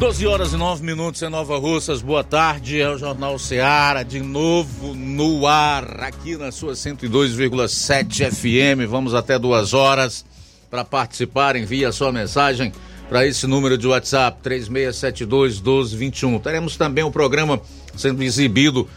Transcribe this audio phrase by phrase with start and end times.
[0.00, 2.00] 12 horas e 9 minutos em Nova Russas.
[2.00, 8.88] Boa tarde, é o Jornal Seara, de novo no ar, aqui na sua 102,7 FM.
[8.88, 10.24] Vamos até duas horas.
[10.70, 12.72] Para participar, envie a sua mensagem
[13.10, 16.38] para esse número de WhatsApp, 3672 1221.
[16.38, 17.60] Teremos também o programa
[17.94, 18.88] sendo exibido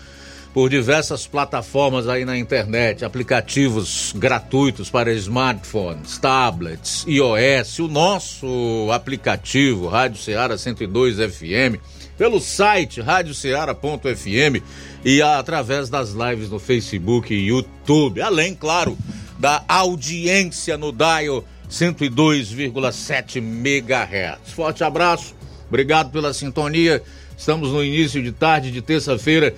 [0.53, 9.88] por diversas plataformas aí na internet, aplicativos gratuitos para smartphones, tablets, iOS, o nosso aplicativo
[9.88, 11.81] Rádio Ceará 102 FM,
[12.16, 14.61] pelo site radioceara.fm
[15.03, 18.95] e através das lives no Facebook e YouTube, além, claro,
[19.39, 24.53] da audiência no dial 102,7 MHz.
[24.53, 25.33] Forte abraço,
[25.67, 27.02] obrigado pela sintonia.
[27.35, 29.56] Estamos no início de tarde de terça-feira,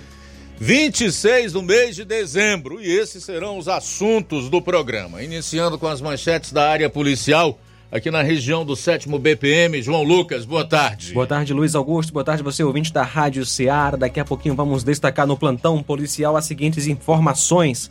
[0.58, 2.80] 26 do mês de dezembro.
[2.80, 5.22] E esses serão os assuntos do programa.
[5.22, 7.58] Iniciando com as manchetes da área policial.
[7.90, 11.14] Aqui na região do sétimo BPM, João Lucas, boa tarde.
[11.14, 12.12] Boa tarde, Luiz Augusto.
[12.12, 13.96] Boa tarde, você ouvinte da Rádio Ceará.
[13.96, 17.88] Daqui a pouquinho vamos destacar no plantão policial as seguintes informações: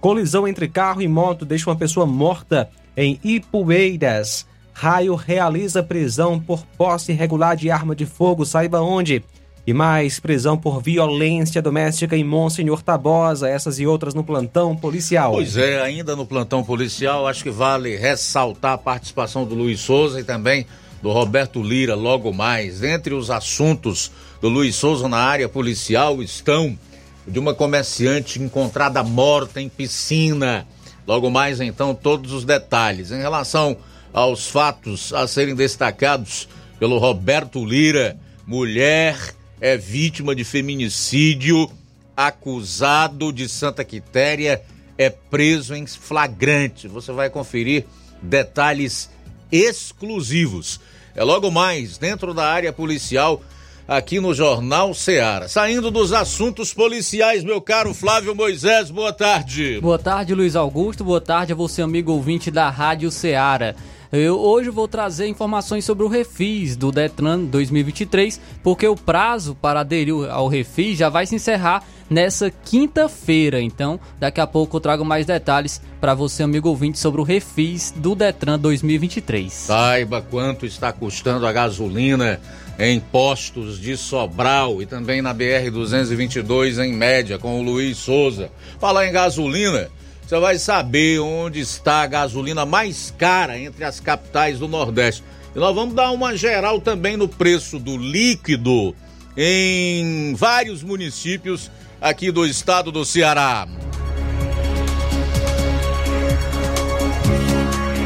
[0.00, 4.46] colisão entre carro e moto deixa uma pessoa morta em Ipueiras.
[4.72, 8.44] Raio realiza prisão por posse irregular de arma de fogo.
[8.44, 9.22] Saiba onde.
[9.66, 15.32] E mais prisão por violência doméstica em Monsenhor Tabosa, essas e outras no plantão policial.
[15.32, 20.20] Pois é, ainda no plantão policial, acho que vale ressaltar a participação do Luiz Souza
[20.20, 20.66] e também
[21.02, 22.80] do Roberto Lira logo mais.
[22.84, 26.78] Entre os assuntos do Luiz Souza na área policial estão
[27.26, 30.64] de uma comerciante encontrada morta em piscina.
[31.04, 33.10] Logo mais, então, todos os detalhes.
[33.10, 33.76] Em relação
[34.12, 38.16] aos fatos a serem destacados pelo Roberto Lira,
[38.46, 41.70] mulher é vítima de feminicídio,
[42.16, 44.62] acusado de Santa Quitéria,
[44.98, 46.88] é preso em flagrante.
[46.88, 47.84] Você vai conferir
[48.22, 49.10] detalhes
[49.50, 50.80] exclusivos.
[51.14, 53.42] É logo mais dentro da área policial
[53.86, 55.48] aqui no Jornal Ceará.
[55.48, 59.80] Saindo dos assuntos policiais, meu caro Flávio Moisés, boa tarde.
[59.80, 61.04] Boa tarde, Luiz Augusto.
[61.04, 63.74] Boa tarde a você, amigo ouvinte da Rádio Ceará.
[64.16, 69.80] Eu hoje vou trazer informações sobre o Refis do Detran 2023, porque o prazo para
[69.80, 73.60] aderir ao Refis já vai se encerrar nessa quinta-feira.
[73.60, 77.92] Então, daqui a pouco eu trago mais detalhes para você, amigo ouvinte, sobre o Refis
[77.94, 79.52] do Detran 2023.
[79.52, 82.40] Saiba quanto está custando a gasolina
[82.78, 88.50] em postos de Sobral e também na BR 222 em média com o Luiz Souza.
[88.78, 89.90] Falar em gasolina,
[90.26, 95.22] você vai saber onde está a gasolina mais cara entre as capitais do Nordeste.
[95.54, 98.92] E nós vamos dar uma geral também no preço do líquido
[99.36, 101.70] em vários municípios
[102.00, 103.68] aqui do estado do Ceará.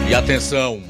[0.06, 0.82] E atenção,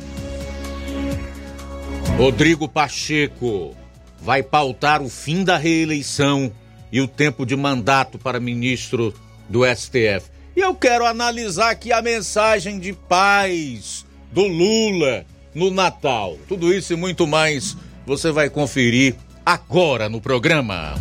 [2.17, 3.77] Rodrigo Pacheco
[4.21, 6.51] vai pautar o fim da reeleição
[6.91, 9.15] e o tempo de mandato para ministro
[9.49, 10.40] do STF.
[10.57, 15.25] E eu quero analisar aqui a mensagem de paz do Lula
[15.55, 16.39] no Natal.
[16.49, 20.95] Tudo isso e muito mais você vai conferir agora no programa.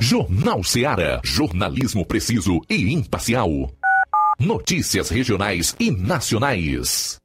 [0.00, 3.70] Jornal Ceará, jornalismo preciso e imparcial.
[4.38, 7.18] Notícias regionais e nacionais.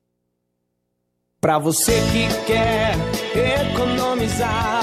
[1.39, 2.95] Para você que quer
[3.71, 4.82] economizar.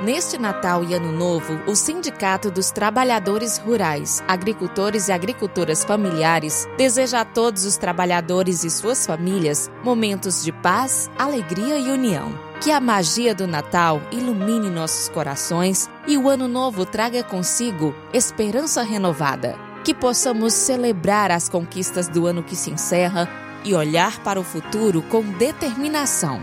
[0.00, 7.22] Neste Natal e Ano Novo, o Sindicato dos Trabalhadores Rurais, Agricultores e Agricultoras Familiares deseja
[7.22, 12.32] a todos os trabalhadores e suas famílias momentos de paz, alegria e união.
[12.60, 18.84] Que a magia do Natal ilumine nossos corações e o Ano Novo traga consigo esperança
[18.84, 19.56] renovada.
[19.82, 23.28] Que possamos celebrar as conquistas do ano que se encerra
[23.64, 26.40] e olhar para o futuro com determinação.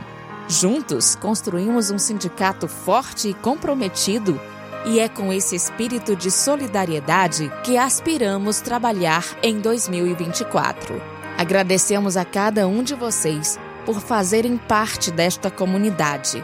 [0.48, 4.40] Juntos, construímos um sindicato forte e comprometido,
[4.86, 11.02] e é com esse espírito de solidariedade que aspiramos trabalhar em 2024.
[11.38, 16.44] Agradecemos a cada um de vocês por fazerem parte desta comunidade.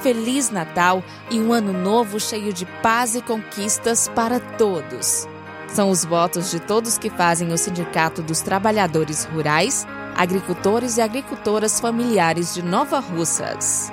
[0.00, 5.28] Feliz Natal e um ano novo cheio de paz e conquistas para todos.
[5.68, 11.80] São os votos de todos que fazem o Sindicato dos Trabalhadores Rurais, Agricultores e Agricultoras
[11.80, 13.92] Familiares de Nova Russas.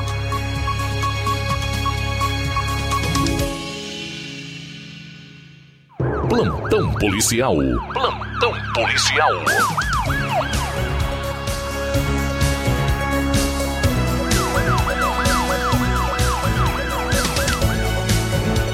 [6.31, 7.57] Plantão policial.
[7.91, 9.31] Plantão policial.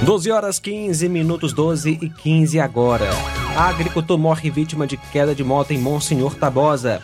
[0.04, 3.10] Doze horas 15 minutos 12 e 15 agora.
[3.58, 7.02] Agricultor morre vítima de queda de moto em Monsenhor Tabosa.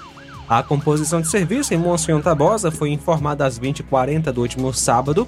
[0.47, 5.27] A composição de serviço em Monsenhor Tabosa foi informada às 20h40 do último sábado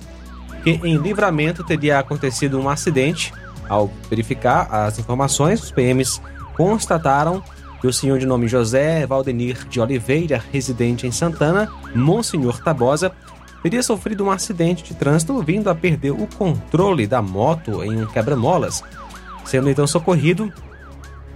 [0.64, 3.34] que em Livramento teria acontecido um acidente.
[3.70, 6.22] Ao verificar as informações, os PMs
[6.56, 7.44] constataram
[7.82, 13.12] que o senhor de nome José Valdenir de Oliveira, residente em Santana, Monsenhor Tabosa,
[13.62, 18.06] teria sofrido um acidente de trânsito vindo a perder o controle da moto em um
[18.06, 18.84] quebra-molas.
[19.44, 20.52] Sendo então socorrido,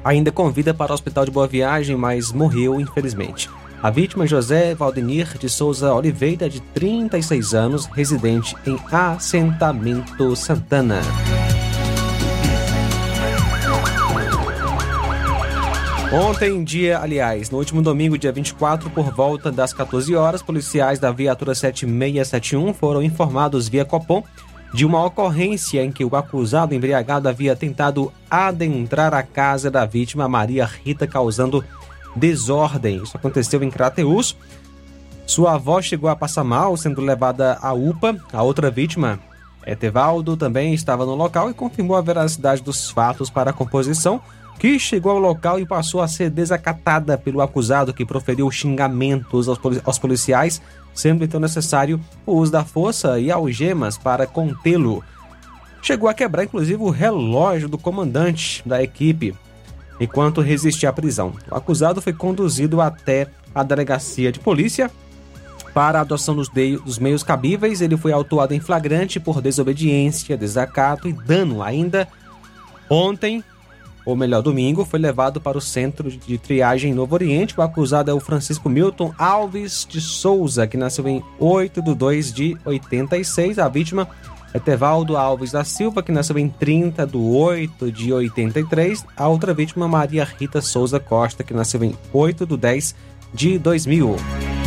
[0.03, 3.49] ainda com vida para o hospital de Boa Viagem, mas morreu infelizmente.
[3.81, 11.01] A vítima José Valdenir de Souza Oliveira, de 36 anos, residente em Assentamento Santana.
[16.11, 21.11] Ontem, dia, aliás, no último domingo, dia 24, por volta das 14 horas, policiais da
[21.11, 24.23] viatura 7671 foram informados via Copom
[24.73, 30.27] de uma ocorrência em que o acusado embriagado havia tentado adentrar a casa da vítima
[30.27, 31.63] Maria Rita, causando
[32.15, 33.03] desordem.
[33.03, 34.35] Isso aconteceu em Crateus.
[35.27, 38.17] Sua avó chegou a passar mal, sendo levada à UPA.
[38.33, 39.19] A outra vítima,
[39.63, 44.19] Etevaldo, também estava no local e confirmou a veracidade dos fatos para a composição
[44.59, 49.97] que chegou ao local e passou a ser desacatada pelo acusado que proferiu xingamentos aos
[49.97, 50.61] policiais,
[50.93, 55.01] sendo então necessário o uso da força e algemas para contê-lo.
[55.81, 59.33] Chegou a quebrar inclusive o relógio do comandante da equipe
[59.97, 61.33] enquanto resistia à prisão.
[61.49, 64.91] O acusado foi conduzido até a delegacia de polícia
[65.73, 67.79] para a adoção dos, dos meios cabíveis.
[67.79, 71.63] Ele foi autuado em flagrante por desobediência, desacato e dano.
[71.63, 72.07] Ainda
[72.89, 73.43] ontem,
[74.09, 77.53] ou melhor, domingo, foi levado para o centro de triagem Novo Oriente.
[77.57, 82.33] O acusado é o Francisco Milton Alves de Souza, que nasceu em 8 de 2
[82.33, 83.59] de 86.
[83.59, 84.07] A vítima
[84.51, 89.05] é Tevaldo Alves da Silva, que nasceu em 30 de 8 de 83.
[89.15, 92.95] A outra vítima, Maria Rita Souza Costa, que nasceu em 8 de 10
[93.31, 94.58] de 2000.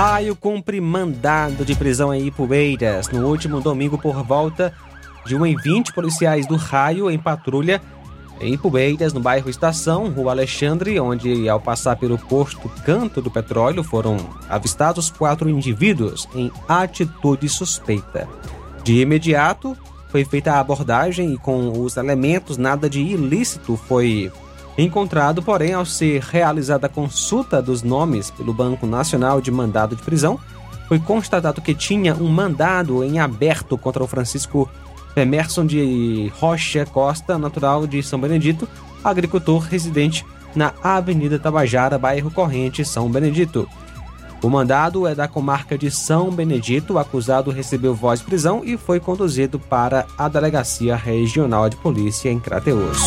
[0.00, 3.08] Raio cumpre mandado de prisão em Ipueiras.
[3.08, 4.72] No último domingo, por volta
[5.26, 7.82] de 1h20, policiais do Raio em patrulha
[8.40, 13.82] em Ipueiras, no bairro Estação, Rua Alexandre, onde, ao passar pelo posto Canto do Petróleo,
[13.82, 18.28] foram avistados quatro indivíduos em atitude suspeita.
[18.84, 19.76] De imediato,
[20.10, 24.30] foi feita a abordagem e, com os elementos, nada de ilícito foi
[24.84, 30.02] encontrado, porém, ao ser realizada a consulta dos nomes pelo Banco Nacional de Mandado de
[30.02, 30.38] Prisão,
[30.86, 34.70] foi constatado que tinha um mandado em aberto contra o Francisco
[35.14, 38.68] Emerson de Rocha Costa, natural de São Benedito,
[39.02, 43.68] agricultor residente na Avenida Tabajara, bairro Corrente, São Benedito.
[44.42, 46.94] O mandado é da comarca de São Benedito.
[46.94, 52.30] O acusado recebeu voz de prisão e foi conduzido para a Delegacia Regional de Polícia
[52.30, 52.98] em Crateus.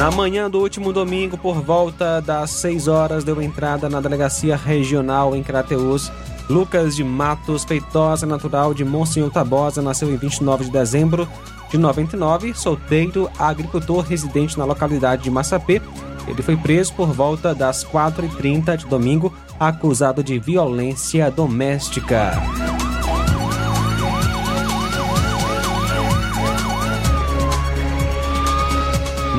[0.00, 5.36] Na manhã do último domingo, por volta das 6 horas, deu entrada na delegacia regional
[5.36, 6.10] em Crateus
[6.48, 11.28] Lucas de Matos Feitosa, natural de Monsenhor Tabosa, nasceu em 29 de dezembro
[11.70, 15.82] de 99, solteiro, agricultor residente na localidade de Massapê.
[16.26, 19.30] Ele foi preso por volta das 4h30 de domingo,
[19.60, 22.32] acusado de violência doméstica.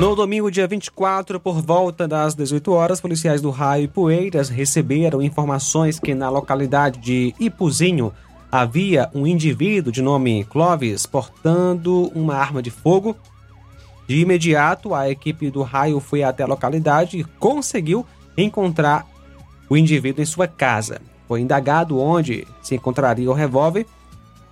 [0.01, 5.99] No domingo, dia 24, por volta das 18 horas, policiais do Raio Poeiras receberam informações
[5.99, 8.11] que na localidade de Ipuzinho
[8.51, 13.15] havia um indivíduo de nome Clovis portando uma arma de fogo.
[14.07, 18.03] De imediato, a equipe do Raio foi até a localidade e conseguiu
[18.35, 19.05] encontrar
[19.69, 20.99] o indivíduo em sua casa.
[21.27, 23.85] Foi indagado onde se encontraria o revólver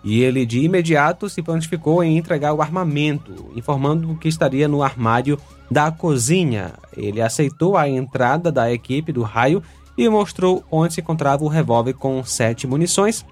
[0.04, 5.38] e ele de imediato se prontificou em entregar o armamento, informando que estaria no armário
[5.70, 6.74] da cozinha.
[6.96, 9.62] Ele aceitou a entrada da equipe do raio
[9.98, 13.26] e mostrou onde se encontrava o revólver com sete munições.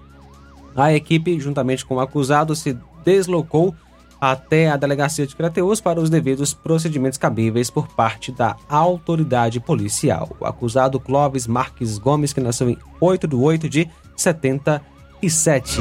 [0.76, 3.74] A equipe, juntamente com o acusado, se deslocou
[4.20, 10.36] até a delegacia de Crateus para os devidos procedimentos cabíveis por parte da autoridade policial.
[10.40, 15.78] O acusado Clóvis Marques Gomes, que nasceu em 8 de 8 de 77.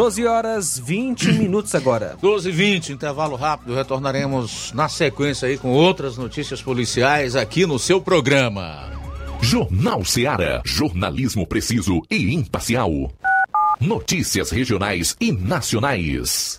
[0.00, 2.16] 12 horas 20 minutos agora.
[2.22, 3.74] 12 e 20, intervalo rápido.
[3.74, 8.90] Retornaremos na sequência aí com outras notícias policiais aqui no seu programa.
[9.42, 10.62] Jornal Seara.
[10.64, 12.90] Jornalismo preciso e imparcial.
[13.78, 16.58] Notícias regionais e nacionais.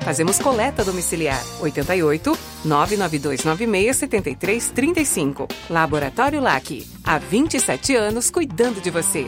[0.00, 5.48] Fazemos coleta domiciliar 88 99296 7335.
[5.70, 6.86] Laboratório LAC.
[7.02, 9.26] Há 27 anos cuidando de você.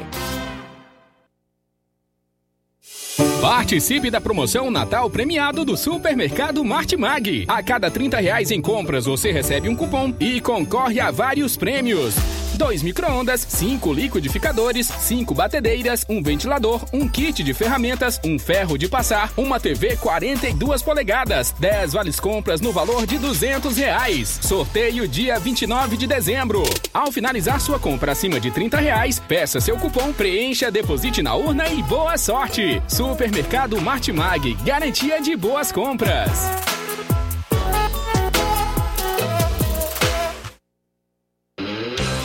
[3.40, 7.44] Participe da promoção Natal premiado do Supermercado Martimag.
[7.46, 12.14] A cada 30 reais em compras você recebe um cupom e concorre a vários prêmios.
[12.54, 18.88] Dois micro-ondas, cinco liquidificadores, cinco batedeiras, um ventilador, um kit de ferramentas, um ferro de
[18.88, 24.38] passar, uma TV 42 polegadas, 10 vales compras no valor de 200 reais.
[24.42, 26.62] Sorteio dia 29 de dezembro.
[26.92, 31.68] Ao finalizar sua compra acima de 30 reais, peça seu cupom, preencha, deposite na urna
[31.68, 32.82] e boa sorte.
[32.88, 36.30] Supermercado Martimag, garantia de boas compras.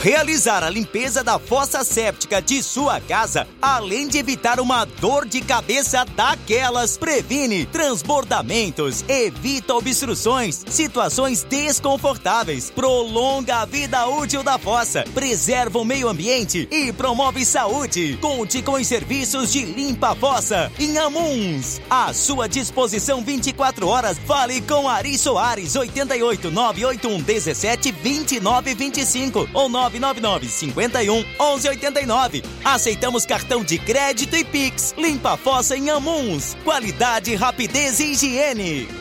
[0.02, 5.42] Realizar a limpeza da fossa séptica de sua casa, além de evitar uma dor de
[5.42, 15.78] cabeça daquelas, previne transbordamentos, evita obstruções, situações desconfortáveis, prolonga a vida útil da fossa, preserva
[15.78, 18.18] o meio ambiente e promove saúde.
[18.20, 21.80] Conte com os serviços de limpa fossa em Amuns.
[21.88, 24.18] À sua disposição 24 horas.
[24.26, 32.44] Fale com Ari Soares 88 981 17 29 25 ou 9 999 51 1189.
[32.64, 34.94] Aceitamos cartão de crédito e Pix.
[34.98, 36.56] Limpa a fossa em Amuns.
[36.64, 39.01] Qualidade, rapidez e higiene.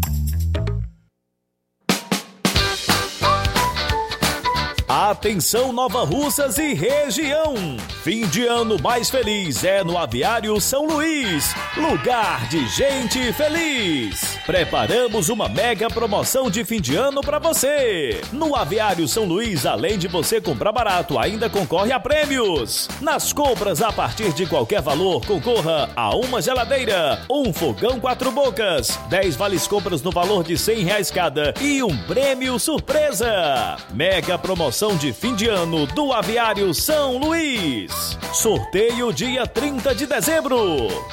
[4.93, 7.55] Atenção Nova Russas e região.
[8.03, 14.37] Fim de ano mais feliz é no Aviário São Luís, lugar de gente feliz.
[14.45, 18.19] Preparamos uma mega promoção de fim de ano para você.
[18.33, 22.89] No Aviário São Luís, além de você comprar barato, ainda concorre a prêmios.
[22.99, 28.99] Nas compras a partir de qualquer valor, concorra a uma geladeira, um fogão quatro bocas,
[29.09, 33.77] 10 vales compras no valor de 100 reais cada e um prêmio surpresa.
[33.93, 38.17] Mega promoção de fim de ano do Aviário São Luís.
[38.33, 40.57] Sorteio dia 30 de dezembro.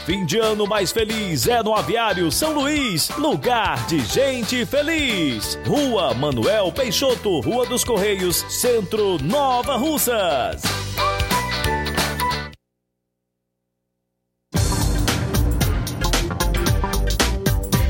[0.07, 5.59] Fim de ano mais feliz é no Aviário São Luís, lugar de gente feliz.
[5.67, 10.63] Rua Manuel Peixoto, Rua dos Correios, Centro Nova Russas.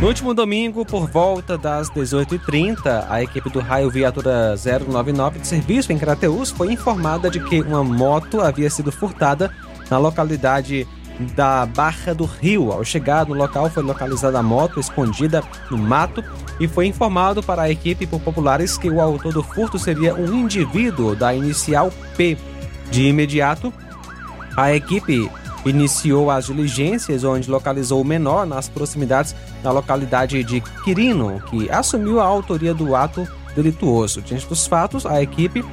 [0.00, 5.92] No último domingo, por volta das 18h30, a equipe do Raio Viatura 099 de serviço
[5.92, 9.54] em Crateus foi informada de que uma moto havia sido furtada
[9.90, 10.88] na localidade
[11.36, 12.72] da Barra do Rio.
[12.72, 16.24] Ao chegar no local, foi localizada a moto escondida no mato
[16.58, 20.34] e foi informado para a equipe por populares que o autor do furto seria um
[20.34, 22.38] indivíduo da inicial P.
[22.90, 23.70] De imediato,
[24.56, 25.30] a equipe
[25.64, 32.20] iniciou as diligências, onde localizou o menor nas proximidades da localidade de Quirino, que assumiu
[32.20, 34.22] a autoria do ato delituoso.
[34.22, 35.64] Diante dos fatos, a equipe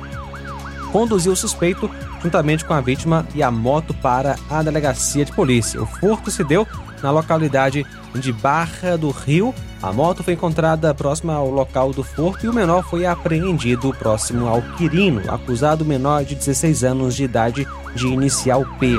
[0.92, 1.90] conduziu o suspeito
[2.22, 5.82] juntamente com a vítima e a moto para a delegacia de polícia.
[5.82, 6.68] O furto se deu
[7.02, 9.54] na localidade de Barra do Rio.
[9.82, 14.48] A moto foi encontrada próxima ao local do furto e o menor foi apreendido próximo
[14.48, 18.98] ao Quirino, acusado menor de 16 anos de idade de inicial P.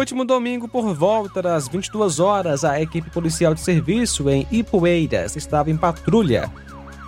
[0.00, 5.70] último domingo, por volta das 22 horas, a equipe policial de serviço em Ipueiras estava
[5.70, 6.50] em patrulha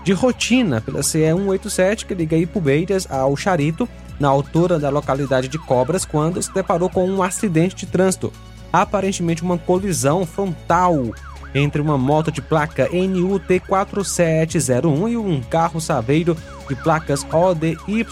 [0.04, 3.88] de rotina pela CE 187 que liga Ipueiras ao Charito,
[4.20, 8.30] na altura da localidade de Cobras, quando se deparou com um acidente de trânsito,
[8.70, 11.14] aparentemente uma colisão frontal
[11.54, 16.36] entre uma moto de placa NUT 4701 e um carro saveiro
[16.68, 18.04] de placas ODY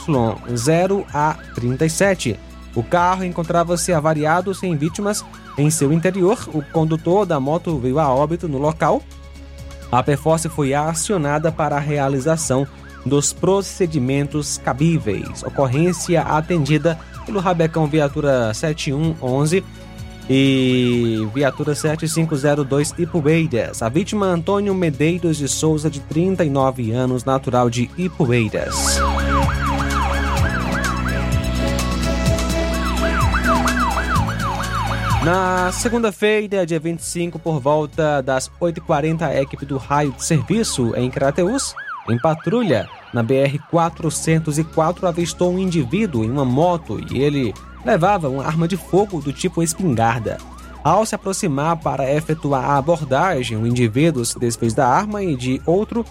[0.48, 2.38] 0A37.
[2.74, 5.24] O carro encontrava-se avariado sem vítimas
[5.58, 6.38] em seu interior.
[6.54, 9.02] O condutor da moto veio a óbito no local.
[9.90, 12.66] A Perforce foi acionada para a realização
[13.04, 15.42] dos procedimentos cabíveis.
[15.42, 19.64] Ocorrência atendida pelo Rabecão Viatura 7111
[20.28, 23.82] e Viatura 7502 Ipueiras.
[23.82, 29.00] A vítima Antônio Medeiros de Souza, de 39 anos, natural de Ipueiras.
[35.22, 41.10] Na segunda-feira, dia 25, por volta das 8h40, a equipe do raio de serviço em
[41.10, 41.74] Crateus,
[42.08, 47.52] em patrulha na BR-404, avistou um indivíduo em uma moto e ele
[47.84, 50.38] levava uma arma de fogo do tipo espingarda.
[50.82, 55.60] Ao se aproximar para efetuar a abordagem, o indivíduo se desfez da arma e de
[55.66, 56.02] outro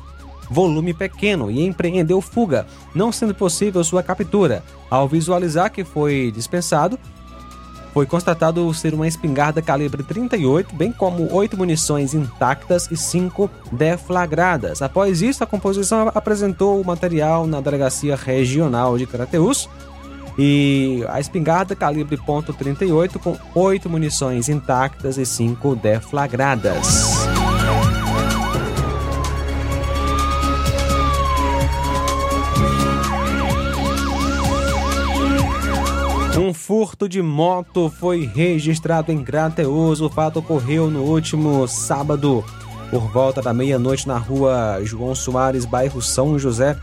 [0.51, 4.63] volume pequeno e empreendeu fuga, não sendo possível sua captura.
[4.87, 6.99] Ao visualizar que foi dispensado,
[7.93, 14.81] foi constatado ser uma espingarda calibre 38, bem como oito munições intactas e cinco deflagradas.
[14.81, 19.69] Após isso, a composição apresentou o material na Delegacia Regional de Crateús
[20.37, 27.27] e a espingarda calibre .38 com oito munições intactas e cinco deflagradas.
[36.39, 39.99] Um furto de moto foi registrado em Grateus.
[39.99, 42.45] O fato ocorreu no último sábado,
[42.89, 46.77] por volta da meia-noite, na rua João Soares, bairro São José,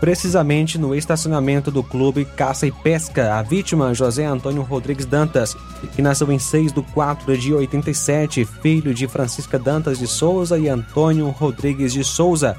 [0.00, 3.36] precisamente no estacionamento do Clube Caça e Pesca.
[3.36, 5.56] A vítima, José Antônio Rodrigues Dantas,
[5.94, 10.68] que nasceu em 6 de 4 de 87, filho de Francisca Dantas de Souza e
[10.68, 12.56] Antônio Rodrigues de Souza,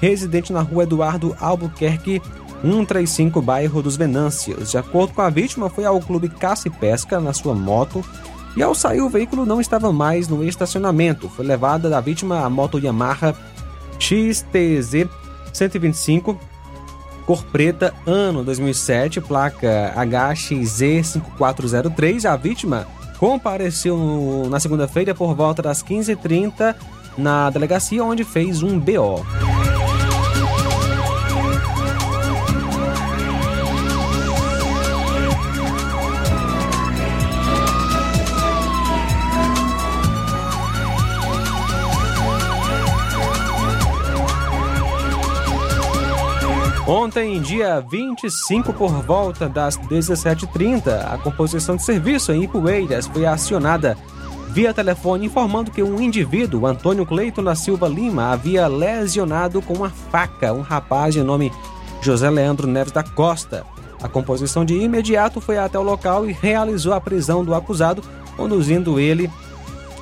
[0.00, 2.22] residente na rua Eduardo Albuquerque,
[2.64, 4.70] 135, bairro dos Venâncios.
[4.70, 8.02] De acordo com a vítima, foi ao clube Caça e Pesca na sua moto
[8.56, 11.28] e ao sair o veículo não estava mais no estacionamento.
[11.28, 13.34] Foi levada da vítima a moto Yamaha
[13.98, 15.06] XTZ
[15.52, 16.38] 125
[17.26, 22.26] cor preta, ano 2007, placa HXZ5403.
[22.26, 22.86] A vítima
[23.18, 26.76] compareceu na segunda-feira por volta das 15h30
[27.16, 29.24] na delegacia onde fez um BO.
[46.86, 53.96] Ontem, dia 25, por volta das 17h30, a composição de serviço em Ipueiras foi acionada
[54.50, 59.88] via telefone informando que um indivíduo, Antônio Cleiton da Silva Lima, havia lesionado com uma
[59.88, 61.50] faca um rapaz de nome
[62.02, 63.64] José Leandro Neves da Costa.
[64.02, 68.02] A composição de imediato foi até o local e realizou a prisão do acusado,
[68.36, 69.30] conduzindo ele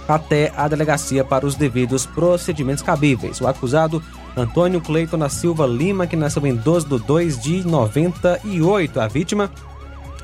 [0.09, 3.41] até a delegacia para os devidos procedimentos cabíveis.
[3.41, 4.03] O acusado
[4.37, 9.01] Antônio Cleiton da Silva Lima, que nasceu em 12 de 2 de 98.
[9.01, 9.51] A vítima,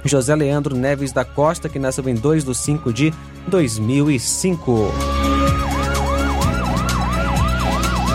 [0.04, 3.12] José Leandro Neves da Costa, que nasceu em 2 de 5 de
[3.46, 4.92] 2005.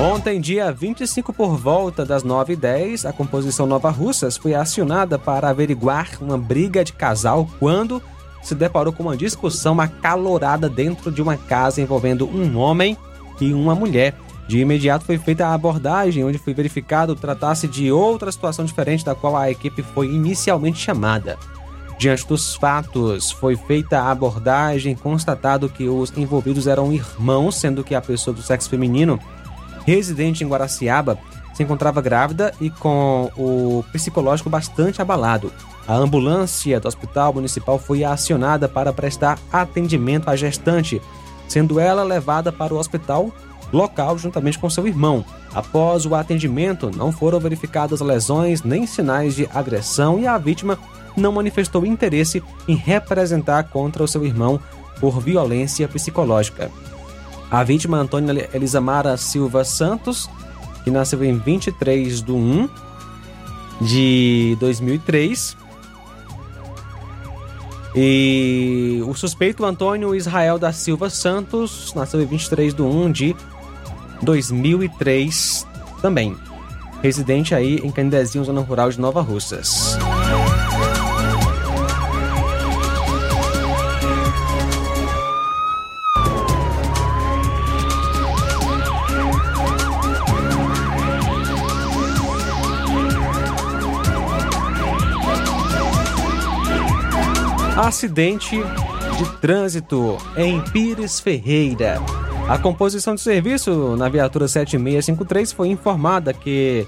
[0.02, 6.10] Ontem, dia 25, por volta das 9h10, a composição Nova Russas foi acionada para averiguar
[6.20, 8.02] uma briga de casal quando
[8.42, 12.98] se deparou com uma discussão acalorada dentro de uma casa envolvendo um homem
[13.40, 14.14] e uma mulher.
[14.48, 19.16] De imediato foi feita a abordagem, onde foi verificado tratar-se de outra situação diferente da
[19.16, 21.38] qual a equipe foi inicialmente chamada.
[21.98, 27.96] Diante dos fatos, foi feita a abordagem, constatado que os envolvidos eram irmãos, sendo que
[27.96, 29.20] a pessoa do sexo feminino,
[29.86, 31.18] residente em Guaraciaba,
[31.54, 35.54] se encontrava grávida e com o psicológico bastante abalado.
[35.88, 41.02] A ambulância do Hospital Municipal foi acionada para prestar atendimento à gestante,
[41.48, 43.32] sendo ela levada para o hospital
[43.74, 45.26] local juntamente com seu irmão.
[45.54, 50.78] Após o atendimento, não foram verificadas lesões nem sinais de agressão e a vítima
[51.18, 54.60] não manifestou interesse em representar contra o seu irmão
[55.00, 56.72] por violência psicológica.
[57.52, 60.30] A vítima, Antônia Elisamara Silva Santos,
[60.84, 62.70] que nasceu em 23 de 1
[63.82, 65.58] de 2003,
[67.96, 73.36] e o suspeito Antônio Israel da Silva Santos nasceu em 23 de 1 de
[74.24, 75.68] 2003
[76.02, 76.36] também.
[77.02, 79.98] Residente aí em Candezinho, zona rural de Nova Russas.
[97.76, 98.56] Acidente
[99.18, 102.00] de trânsito em Pires Ferreira.
[102.48, 106.86] A composição de serviço na viatura 7653 foi informada que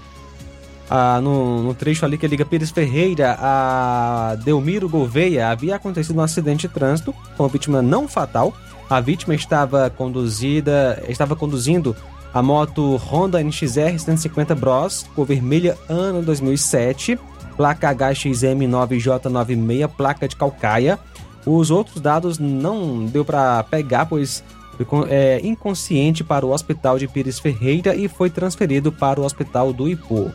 [0.89, 6.21] ah, no, no, trecho ali que liga Pires Ferreira a Delmiro Gouveia havia acontecido um
[6.21, 8.53] acidente de trânsito com vítima não fatal.
[8.89, 11.95] A vítima estava conduzida, estava conduzindo
[12.33, 17.17] a moto Honda NXR 150 Bros, cor vermelha, ano 2007,
[17.55, 20.99] placa HXM9J96, placa de Calcaia.
[21.45, 24.43] Os outros dados não deu para pegar, pois
[24.83, 29.71] foi é, inconsciente para o hospital de Pires Ferreira e foi transferido para o hospital
[29.71, 30.31] do Ipu.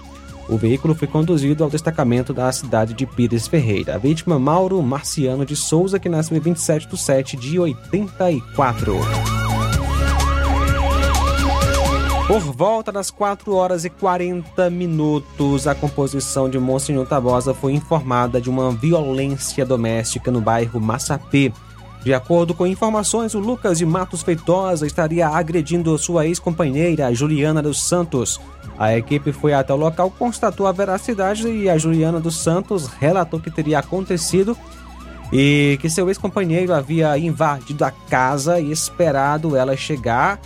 [0.48, 3.94] O veículo foi conduzido ao destacamento da cidade de Pires Ferreira.
[3.94, 8.98] A vítima, Mauro Marciano de Souza, que nasceu em 27 de 7 de 84.
[12.30, 18.40] Por volta das 4 horas e 40 minutos, a composição de Monsenhor Tabosa foi informada
[18.40, 21.52] de uma violência doméstica no bairro Massapê.
[22.02, 27.82] De acordo com informações, o Lucas de Matos Feitosa estaria agredindo sua ex-companheira, Juliana dos
[27.82, 28.40] Santos.
[28.78, 33.38] A equipe foi até o local, constatou a veracidade e a Juliana dos Santos relatou
[33.38, 34.56] que teria acontecido
[35.30, 40.40] e que seu ex-companheiro havia invadido a casa e esperado ela chegar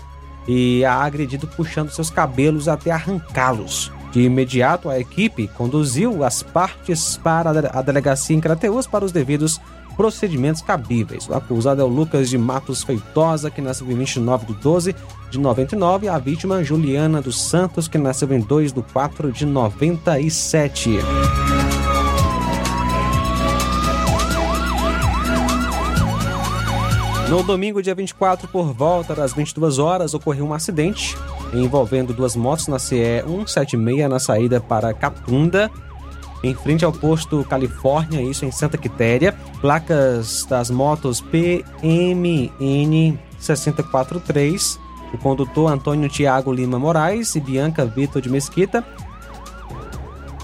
[0.49, 3.93] e a agredido puxando seus cabelos até arrancá-los.
[4.13, 9.61] De imediato, a equipe conduziu as partes para a delegacia em Crateus para os devidos
[9.97, 11.29] procedimentos cabíveis.
[11.29, 14.95] O acusado é o Lucas de Matos Feitosa, que nasceu em 29 de 12
[15.31, 19.47] de 99, e a vítima Juliana dos Santos, que nasceu em 2 de 4 de
[19.47, 20.99] 97.
[27.29, 31.17] No domingo, dia 24, por volta das 22 horas, ocorreu um acidente
[31.53, 35.71] envolvendo duas motos na CE 176 na saída para Capunda,
[36.45, 39.35] em frente ao posto Califórnia, isso em Santa Quitéria.
[39.63, 44.79] Placas das motos PMN 643.
[45.15, 48.85] O condutor Antônio Tiago Lima Moraes e Bianca Vitor de Mesquita.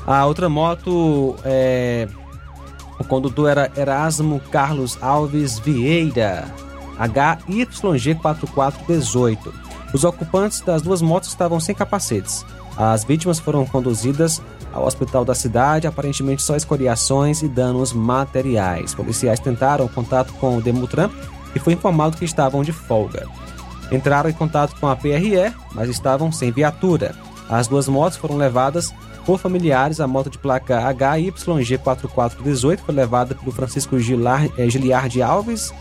[0.06, 2.08] A outra moto é.
[2.98, 6.46] O condutor era Erasmo Carlos Alves Vieira.
[6.98, 9.52] HYG4418.
[9.92, 12.42] Os ocupantes das duas motos estavam sem capacetes.
[12.76, 14.40] As vítimas foram conduzidas
[14.72, 18.94] ao hospital da cidade, aparentemente só escoriações e danos materiais.
[18.94, 21.10] Policiais tentaram contato com o Demutran
[21.54, 23.26] e foi informado que estavam de folga.
[23.90, 27.14] Entraram em contato com a PRE, mas estavam sem viatura.
[27.48, 28.94] As duas motos foram levadas
[29.26, 30.00] por familiares.
[30.00, 35.72] A moto de placa HYG4418 foi levada pelo Francisco eh, Giliard Alves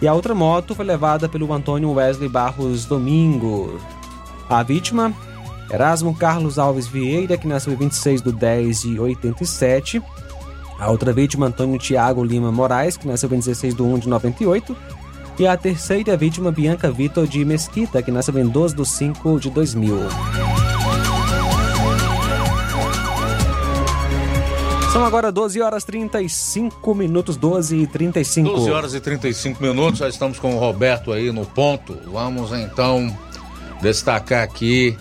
[0.00, 3.80] e a outra moto foi levada pelo Antônio Wesley Barros Domingo.
[4.48, 5.12] A vítima,
[5.70, 10.02] Erasmo Carlos Alves Vieira, que nasceu em 26 de 10 de 87.
[10.78, 14.76] A outra vítima, Antônio Tiago Lima Moraes, que nasceu em 16 de 1 de 98.
[15.38, 19.50] E a terceira vítima, Bianca Vitor de Mesquita, que nasceu em 12 de 5 de
[19.50, 19.98] 2000.
[24.92, 28.48] São agora 12 horas 35 minutos, 12 e 35.
[28.48, 31.98] 12 horas e 35 minutos, já estamos com o Roberto aí no ponto.
[32.06, 33.12] Vamos então
[33.82, 34.96] destacar aqui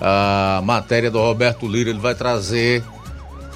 [0.00, 1.90] a matéria do Roberto Lira.
[1.90, 2.82] Ele vai trazer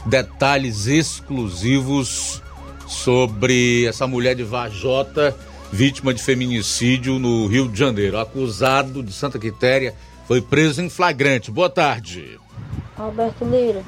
[0.07, 2.43] detalhes exclusivos
[2.87, 5.37] sobre essa mulher de Vajota,
[5.73, 8.19] vítima de feminicídio no Rio de Janeiro.
[8.19, 9.95] Acusado de Santa Quitéria,
[10.27, 11.51] foi preso em flagrante.
[11.51, 12.39] Boa tarde.
[12.97, 13.83] Roberto Lira.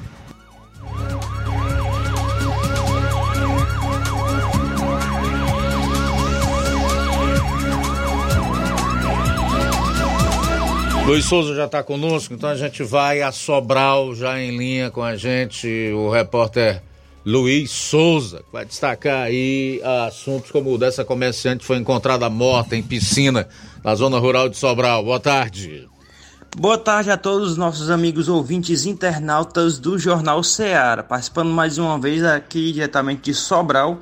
[11.05, 15.03] Luiz Souza já está conosco, então a gente vai a Sobral já em linha com
[15.03, 16.81] a gente, o repórter
[17.23, 22.75] Luiz Souza, que vai destacar aí assuntos como o dessa comerciante que foi encontrada morta
[22.75, 23.47] em piscina
[23.83, 25.03] na zona rural de Sobral.
[25.03, 25.87] Boa tarde.
[26.57, 31.99] Boa tarde a todos os nossos amigos ouvintes internautas do Jornal Ceará, participando mais uma
[31.99, 33.99] vez aqui diretamente de Sobral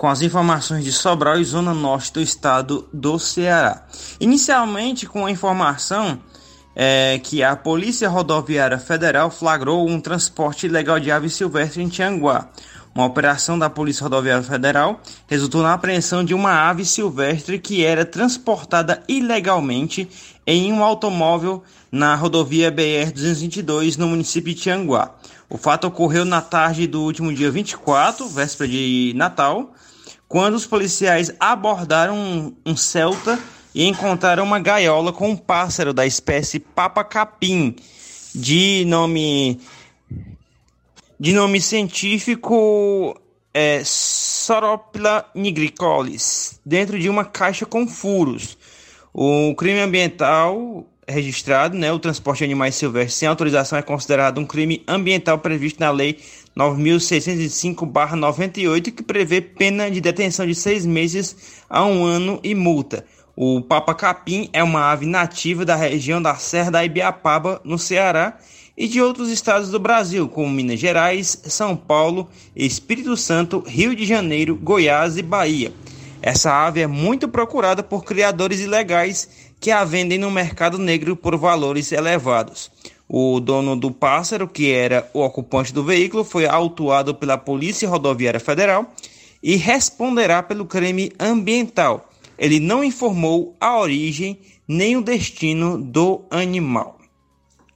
[0.00, 3.84] com as informações de Sobral e Zona Norte do estado do Ceará.
[4.18, 6.18] Inicialmente com a informação
[6.74, 12.48] é, que a Polícia Rodoviária Federal flagrou um transporte ilegal de aves silvestres em Tianguá.
[12.94, 18.02] Uma operação da Polícia Rodoviária Federal resultou na apreensão de uma ave silvestre que era
[18.02, 20.08] transportada ilegalmente
[20.46, 25.14] em um automóvel na rodovia BR-222 no município de Tianguá.
[25.50, 29.74] O fato ocorreu na tarde do último dia 24, véspera de Natal,
[30.30, 33.36] quando os policiais abordaram um, um Celta
[33.74, 37.74] e encontraram uma gaiola com um pássaro da espécie Papa Capim,
[38.32, 39.60] de nome
[41.18, 43.20] de nome científico
[43.52, 48.56] é Soropla nigricolis, dentro de uma caixa com furos.
[49.12, 54.46] O crime ambiental registrado, né, o transporte de animais silvestres sem autorização é considerado um
[54.46, 56.20] crime ambiental previsto na Lei
[56.60, 61.34] 9.605-98, que prevê pena de detenção de seis meses
[61.68, 63.06] a um ano e multa.
[63.34, 68.36] O Papa Capim é uma ave nativa da região da Serra da Ibiapaba, no Ceará,
[68.76, 74.04] e de outros estados do Brasil, como Minas Gerais, São Paulo, Espírito Santo, Rio de
[74.04, 75.72] Janeiro, Goiás e Bahia.
[76.20, 81.34] Essa ave é muito procurada por criadores ilegais que a vendem no mercado negro por
[81.36, 82.70] valores elevados.
[83.12, 88.38] O dono do pássaro, que era o ocupante do veículo, foi autuado pela Polícia Rodoviária
[88.38, 88.86] Federal
[89.42, 92.08] e responderá pelo crime ambiental.
[92.38, 96.98] Ele não informou a origem nem o destino do animal.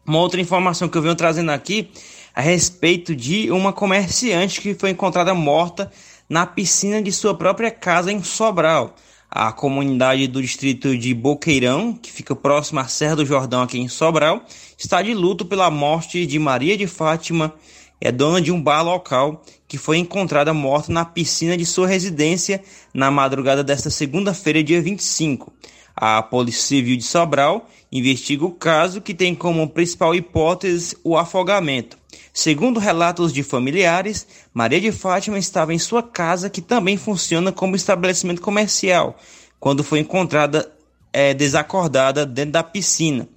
[0.06, 1.90] Uma outra informação que eu venho trazendo aqui
[2.32, 5.90] a respeito de uma comerciante que foi encontrada morta
[6.28, 8.94] na piscina de sua própria casa em Sobral.
[9.36, 13.88] A comunidade do distrito de Boqueirão, que fica próximo à Serra do Jordão, aqui em
[13.88, 14.44] Sobral,
[14.78, 17.52] está de luto pela morte de Maria de Fátima,
[18.00, 22.62] é dona de um bar local que foi encontrada morta na piscina de sua residência
[22.94, 25.52] na madrugada desta segunda-feira, dia 25.
[25.96, 31.98] A Polícia Civil de Sobral investiga o caso que tem como principal hipótese o afogamento.
[32.36, 37.76] Segundo relatos de familiares, Maria de Fátima estava em sua casa, que também funciona como
[37.76, 39.16] estabelecimento comercial,
[39.60, 40.68] quando foi encontrada
[41.12, 43.28] é, desacordada dentro da piscina.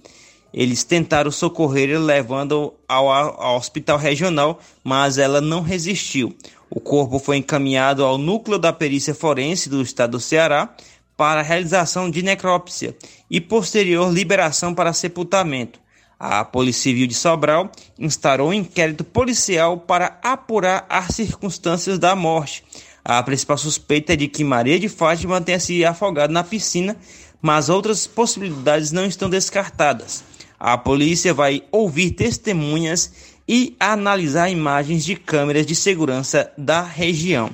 [0.52, 6.34] Eles tentaram socorrer levando ao, ao hospital regional, mas ela não resistiu.
[6.68, 10.74] O corpo foi encaminhado ao núcleo da perícia forense do estado do Ceará
[11.16, 12.96] para a realização de necrópsia
[13.30, 15.78] e posterior liberação para sepultamento.
[16.20, 22.64] A Polícia Civil de Sobral instaurou um inquérito policial para apurar as circunstâncias da morte.
[23.04, 26.96] A principal suspeita é de que Maria de Fátima tenha se afogado na piscina,
[27.40, 30.24] mas outras possibilidades não estão descartadas.
[30.58, 33.12] A polícia vai ouvir testemunhas
[33.46, 37.48] e analisar imagens de câmeras de segurança da região.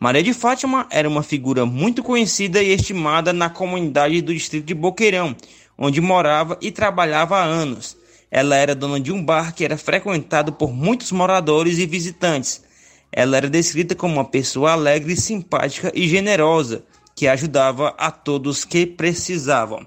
[0.00, 4.74] Maria de Fátima era uma figura muito conhecida e estimada na comunidade do distrito de
[4.74, 5.36] Boqueirão,
[5.78, 7.97] onde morava e trabalhava há anos.
[8.30, 12.62] Ela era dona de um bar que era frequentado por muitos moradores e visitantes.
[13.10, 18.86] Ela era descrita como uma pessoa alegre, simpática e generosa, que ajudava a todos que
[18.86, 19.86] precisavam.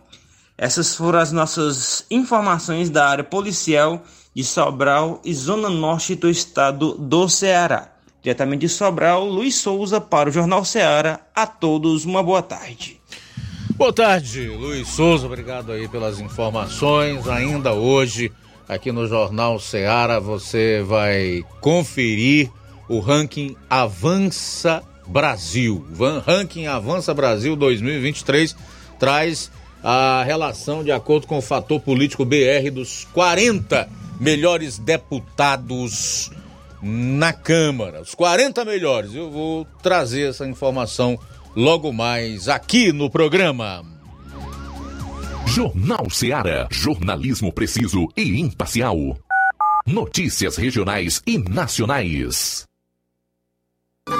[0.57, 6.93] Essas foram as nossas informações da área policial de Sobral e Zona Norte do estado
[6.93, 7.91] do Ceará.
[8.21, 11.19] Diretamente de Sobral, Luiz Souza para o Jornal Ceará.
[11.33, 13.00] A todos uma boa tarde.
[13.81, 15.25] Boa tarde, Luiz Souza.
[15.25, 17.27] Obrigado aí pelas informações.
[17.27, 18.31] Ainda hoje,
[18.69, 22.51] aqui no Jornal Ceará, você vai conferir
[22.87, 25.83] o ranking Avança Brasil.
[26.23, 28.55] Ranking Avança Brasil 2023
[28.99, 29.49] traz
[29.83, 33.89] a relação de acordo com o fator político BR dos 40
[34.19, 36.29] melhores deputados
[36.83, 38.01] na Câmara.
[38.01, 39.15] Os 40 melhores.
[39.15, 41.17] Eu vou trazer essa informação
[41.55, 43.83] logo mais aqui no programa.
[45.47, 48.97] Jornal Ceará, jornalismo preciso e imparcial.
[49.85, 52.65] Notícias regionais e nacionais.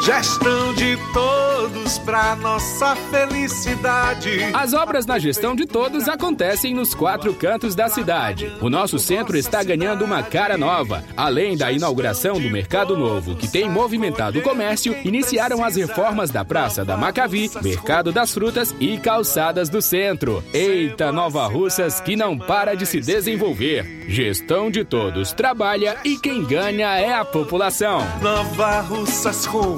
[0.04, 1.51] Gestão de todos
[2.00, 4.44] para nossa felicidade.
[4.54, 8.52] As obras na gestão de todos acontecem nos quatro cantos da cidade.
[8.62, 11.04] O nosso centro está ganhando uma cara nova.
[11.16, 16.44] Além da inauguração do Mercado Novo, que tem movimentado o comércio, iniciaram as reformas da
[16.44, 20.44] Praça da Macavi, Mercado das Frutas e Calçadas do Centro.
[20.54, 24.06] Eita, Nova Russas que não para de se desenvolver.
[24.08, 28.00] Gestão de todos trabalha e quem ganha é a população.
[28.22, 29.78] Nova Russas com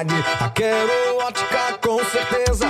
[0.00, 2.66] Qualidade, a Quero Ótica com certeza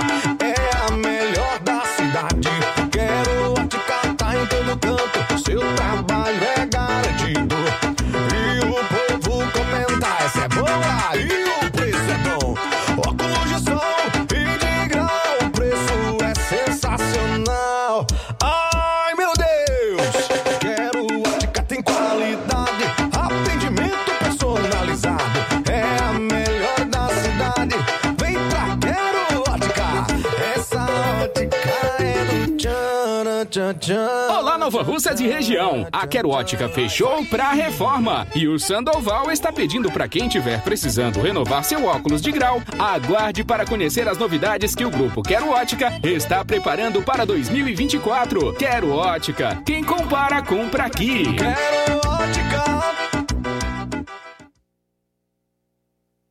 [34.29, 35.87] Olá, Nova Russas e região.
[35.91, 38.27] A Quero Ótica fechou pra reforma.
[38.35, 43.43] E o Sandoval está pedindo para quem tiver precisando renovar seu óculos de grau, aguarde
[43.43, 48.53] para conhecer as novidades que o grupo Quero Ótica está preparando para 2024.
[48.55, 49.61] Quero Ótica.
[49.65, 51.33] Quem compara, compra aqui.
[51.35, 52.81] Quero Ótica.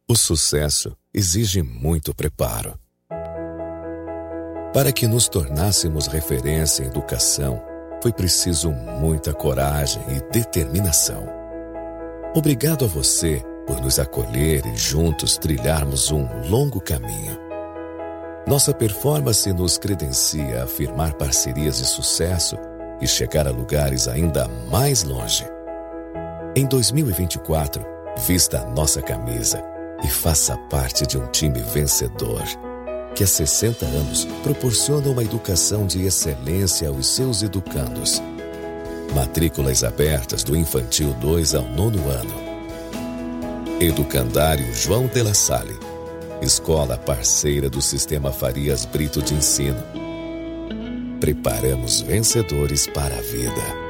[0.09, 2.80] O sucesso exige muito preparo.
[4.73, 7.61] Para que nos tornássemos referência em educação,
[8.01, 11.27] foi preciso muita coragem e determinação.
[12.37, 17.37] Obrigado a você por nos acolher e juntos trilharmos um longo caminho.
[18.47, 22.57] Nossa performance nos credencia a firmar parcerias de sucesso
[23.01, 25.45] e chegar a lugares ainda mais longe.
[26.55, 27.85] Em 2024,
[28.18, 29.61] vista a nossa camisa
[30.05, 32.45] e faça parte de um time vencedor
[33.21, 38.23] que há 60 anos proporciona uma educação de excelência aos seus educandos.
[39.14, 42.35] Matrículas abertas do infantil 2 ao nono ano.
[43.79, 45.79] Educandário João de La Salle.
[46.41, 49.85] Escola parceira do Sistema Farias Brito de Ensino.
[51.21, 53.89] Preparamos vencedores para a vida.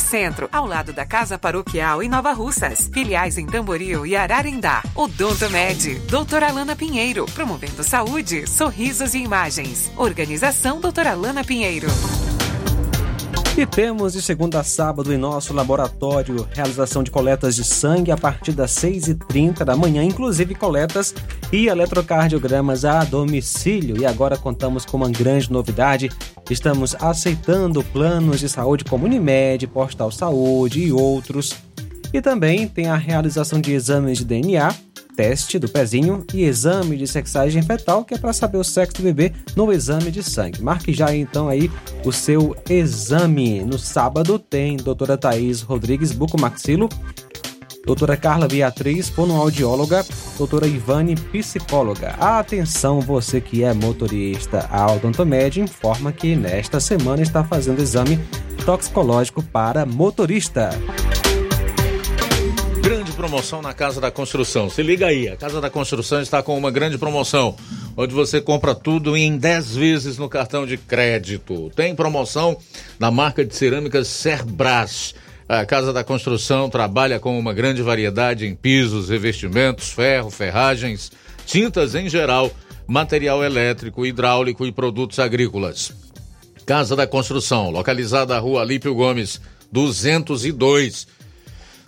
[0.01, 2.89] Centro, ao lado da Casa Paroquial em Nova Russas.
[2.91, 4.83] Filiais em Tamboril e Ararindá.
[4.95, 9.91] Odonto Med, doutora Alana Pinheiro, promovendo saúde, sorrisos e imagens.
[9.95, 11.87] Organização doutora Alana Pinheiro.
[13.61, 18.17] E temos de segunda a sábado em nosso laboratório realização de coletas de sangue a
[18.17, 21.13] partir das 6h30 da manhã, inclusive coletas
[21.53, 24.01] e eletrocardiogramas a domicílio.
[24.01, 26.09] E agora contamos com uma grande novidade:
[26.49, 31.53] estamos aceitando planos de saúde como Unimed, Postal Saúde e outros.
[32.11, 34.73] E também tem a realização de exames de DNA
[35.21, 39.03] teste do pezinho e exame de sexagem fetal, que é para saber o sexo do
[39.03, 40.63] bebê no exame de sangue.
[40.63, 41.69] Marque já então aí
[42.03, 43.63] o seu exame.
[43.63, 46.89] No sábado tem doutora Thaís Rodrigues Bucomaxilo,
[47.85, 50.03] doutora Carla Beatriz, fonoaudióloga,
[50.39, 52.15] doutora Ivane, psicóloga.
[52.19, 54.67] Atenção você que é motorista.
[54.71, 58.19] A Odontomed informa que nesta semana está fazendo exame
[58.65, 60.71] toxicológico para motorista.
[63.21, 64.67] Promoção na Casa da Construção.
[64.67, 67.55] Se liga aí, a Casa da Construção está com uma grande promoção,
[67.95, 71.71] onde você compra tudo em 10 vezes no cartão de crédito.
[71.75, 72.57] Tem promoção
[72.97, 75.13] na marca de cerâmicas Cerbras.
[75.47, 81.11] A Casa da Construção trabalha com uma grande variedade em pisos, revestimentos, ferro, ferragens,
[81.45, 82.49] tintas em geral,
[82.87, 85.93] material elétrico, hidráulico e produtos agrícolas.
[86.65, 89.39] Casa da Construção, localizada na rua Alípio Gomes,
[89.71, 91.20] 202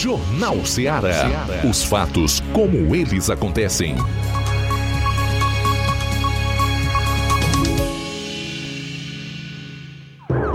[0.00, 1.26] Jornal Ceará.
[1.68, 3.96] Os fatos como eles acontecem.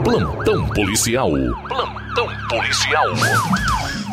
[0.01, 1.31] Plantão policial.
[1.67, 3.03] Plantão policial.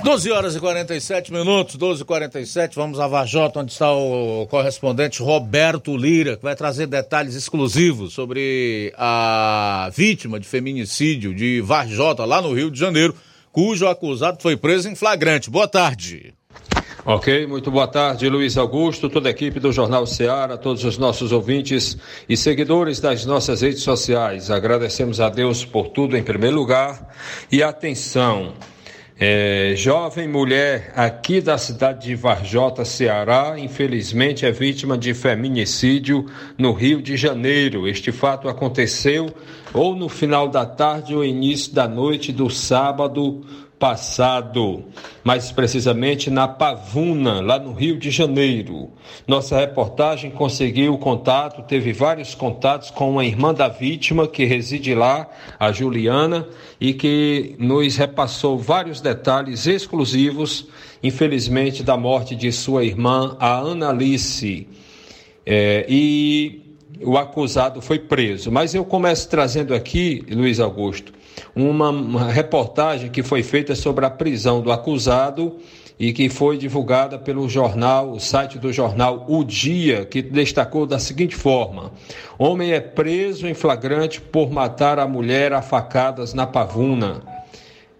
[0.02, 5.22] 12 horas e 47 minutos, 12 e 47 vamos a Vajota, onde está o correspondente
[5.22, 12.42] Roberto Lira, que vai trazer detalhes exclusivos sobre a vítima de feminicídio de Vajota, lá
[12.42, 13.14] no Rio de Janeiro,
[13.52, 15.50] cujo acusado foi preso em flagrante.
[15.50, 16.34] Boa tarde.
[17.04, 21.32] Ok, muito boa tarde, Luiz Augusto, toda a equipe do Jornal Ceará, todos os nossos
[21.32, 21.96] ouvintes
[22.28, 24.50] e seguidores das nossas redes sociais.
[24.50, 27.14] Agradecemos a Deus por tudo em primeiro lugar
[27.50, 28.52] e atenção.
[29.22, 36.24] É, jovem mulher aqui da cidade de Varjota, Ceará, infelizmente é vítima de feminicídio
[36.56, 37.86] no Rio de Janeiro.
[37.86, 39.30] Este fato aconteceu
[39.74, 43.44] ou no final da tarde ou início da noite do sábado
[43.80, 44.84] passado,
[45.24, 48.90] mais precisamente na Pavuna, lá no Rio de Janeiro.
[49.26, 55.26] Nossa reportagem conseguiu contato, teve vários contatos com uma irmã da vítima que reside lá,
[55.58, 56.46] a Juliana,
[56.78, 60.68] e que nos repassou vários detalhes exclusivos,
[61.02, 64.68] infelizmente, da morte de sua irmã, a Analice.
[65.46, 68.52] É, e o acusado foi preso.
[68.52, 71.14] Mas eu começo trazendo aqui, Luiz Augusto,
[71.54, 75.56] uma, reportagem que foi feita sobre a prisão do acusado
[75.98, 80.98] e que foi divulgada pelo jornal, o site do jornal O Dia, que destacou da
[80.98, 81.92] seguinte forma:
[82.38, 87.39] Homem é preso em flagrante por matar a mulher a facadas na pavuna.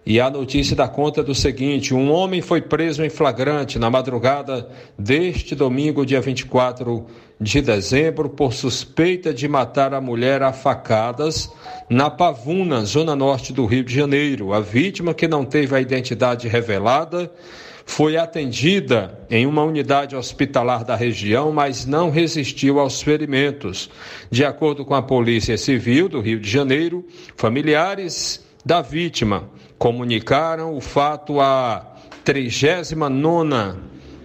[0.03, 4.67] E a notícia dá conta do seguinte: um homem foi preso em flagrante na madrugada
[4.97, 7.05] deste domingo, dia 24
[7.39, 11.51] de dezembro, por suspeita de matar a mulher a facadas
[11.87, 14.53] na Pavuna, zona norte do Rio de Janeiro.
[14.53, 17.31] A vítima, que não teve a identidade revelada,
[17.85, 23.89] foi atendida em uma unidade hospitalar da região, mas não resistiu aos ferimentos.
[24.31, 29.49] De acordo com a Polícia Civil do Rio de Janeiro, familiares da vítima
[29.81, 33.79] comunicaram o fato à 39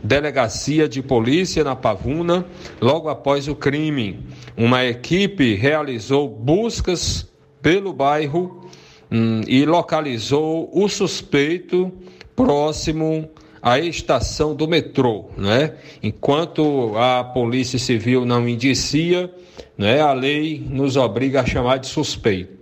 [0.05, 2.45] Delegacia de Polícia na Pavuna
[2.79, 4.21] logo após o crime.
[4.55, 7.27] Uma equipe realizou buscas
[7.63, 8.69] pelo bairro
[9.11, 11.91] hum, e localizou o suspeito
[12.37, 13.27] próximo
[13.63, 15.73] à estação do metrô, né?
[16.03, 19.33] Enquanto a Polícia Civil não indicia,
[19.79, 22.56] né, a lei nos obriga a chamar de suspeito.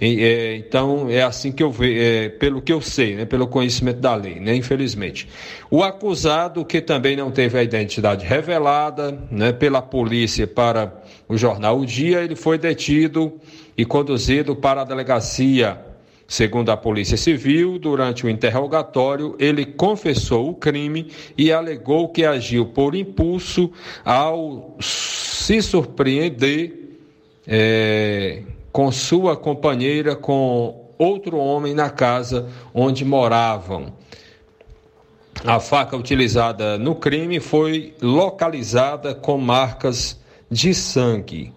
[0.00, 4.00] É, então, é assim que eu vejo, é, pelo que eu sei, né, pelo conhecimento
[4.00, 5.28] da lei, né, infelizmente.
[5.70, 10.92] O acusado, que também não teve a identidade revelada né, pela polícia para
[11.28, 13.32] o jornal O Dia, ele foi detido
[13.76, 15.78] e conduzido para a delegacia.
[16.26, 22.66] Segundo a Polícia Civil, durante o interrogatório, ele confessou o crime e alegou que agiu
[22.66, 23.70] por impulso
[24.02, 26.84] ao se surpreender
[27.46, 28.42] é,
[28.74, 33.92] com sua companheira, com outro homem na casa onde moravam.
[35.44, 40.20] A faca utilizada no crime foi localizada com marcas
[40.50, 41.52] de sangue.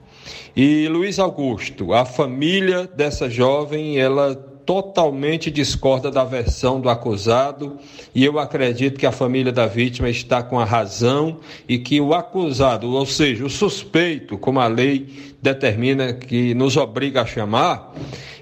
[0.56, 4.36] E Luiz Augusto, a família dessa jovem, ela
[4.68, 7.80] totalmente discorda da versão do acusado
[8.14, 11.40] e eu acredito que a família da vítima está com a razão
[11.70, 17.22] e que o acusado, ou seja, o suspeito, como a lei determina que nos obriga
[17.22, 17.96] a chamar,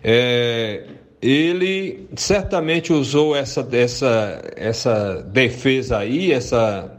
[0.04, 0.88] é,
[1.22, 6.92] ele certamente usou essa, essa, essa defesa aí, essa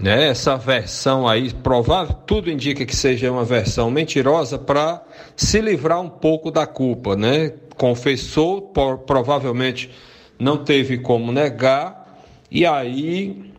[0.00, 5.02] né, essa versão aí, provável, tudo indica que seja uma versão mentirosa para
[5.36, 7.52] se livrar um pouco da culpa, né?
[7.80, 9.90] Confessou, por, provavelmente
[10.38, 12.20] não teve como negar,
[12.50, 13.50] e aí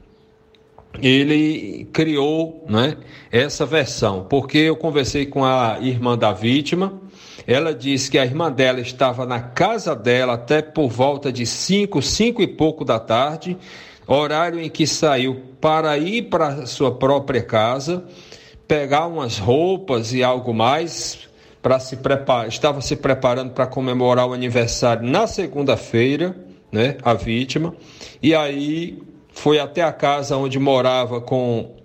[1.01, 2.97] ele criou né,
[3.32, 7.01] essa versão, porque eu conversei com a irmã da vítima,
[7.47, 11.99] ela disse que a irmã dela estava na casa dela até por volta de 5,
[11.99, 13.57] 5 e pouco da tarde,
[14.05, 18.05] horário em que saiu para ir para sua própria casa,
[18.67, 21.30] pegar umas roupas e algo mais,
[21.62, 26.36] para se preparar, estava se preparando para comemorar o aniversário na segunda-feira,
[26.72, 27.76] né, a vítima,
[28.22, 29.01] e aí
[29.32, 31.76] foi até a casa onde morava com,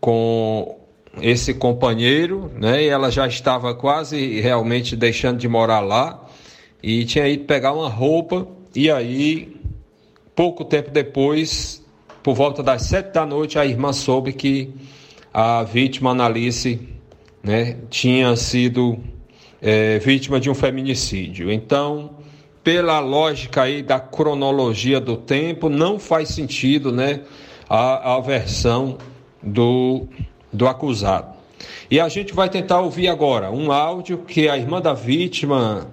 [0.00, 0.78] com
[1.20, 6.24] esse companheiro, né, e ela já estava quase realmente deixando de morar lá,
[6.82, 9.56] e tinha ido pegar uma roupa, e aí,
[10.34, 11.84] pouco tempo depois,
[12.22, 14.72] por volta das sete da noite, a irmã soube que
[15.34, 16.80] a vítima, Analice,
[17.42, 18.98] né, tinha sido
[19.60, 21.50] é, vítima de um feminicídio.
[21.50, 22.10] Então,
[22.62, 27.20] pela lógica aí da cronologia do tempo, não faz sentido né,
[27.68, 28.98] a, a versão
[29.42, 30.06] do,
[30.52, 31.36] do acusado.
[31.90, 35.88] E a gente vai tentar ouvir agora um áudio que a irmã da vítima,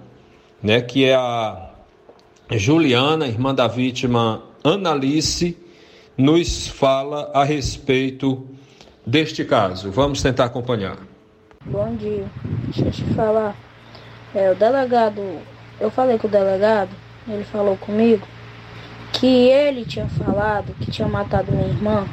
[0.62, 1.70] né, que é a
[2.52, 5.56] Juliana, irmã da vítima Analice,
[6.16, 8.46] nos fala a respeito
[9.04, 9.90] deste caso.
[9.90, 10.98] Vamos tentar acompanhar.
[11.68, 12.24] Bom dia.
[12.66, 13.56] Deixa eu te falar.
[14.32, 15.40] É, o delegado,
[15.80, 16.90] eu falei com o delegado,
[17.26, 18.24] ele falou comigo
[19.12, 22.06] que ele tinha falado que tinha matado minha irmã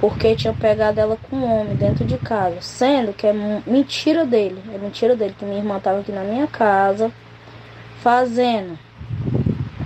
[0.00, 3.32] porque tinha pegado ela com um homem dentro de casa, sendo que é
[3.64, 7.12] mentira dele, é mentira dele que minha irmã estava aqui na minha casa
[8.00, 8.76] fazendo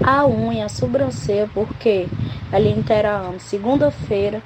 [0.02, 2.06] a unha, a sobrancelha, porque
[2.50, 4.40] ali em Teraano, segunda-feira,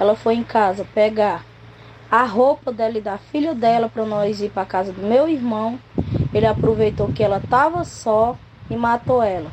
[0.00, 1.44] ela foi em casa pegar
[2.14, 5.76] a roupa dela e da filha dela para nós ir para casa do meu irmão.
[6.32, 8.36] Ele aproveitou que ela estava só
[8.70, 9.50] e matou ela.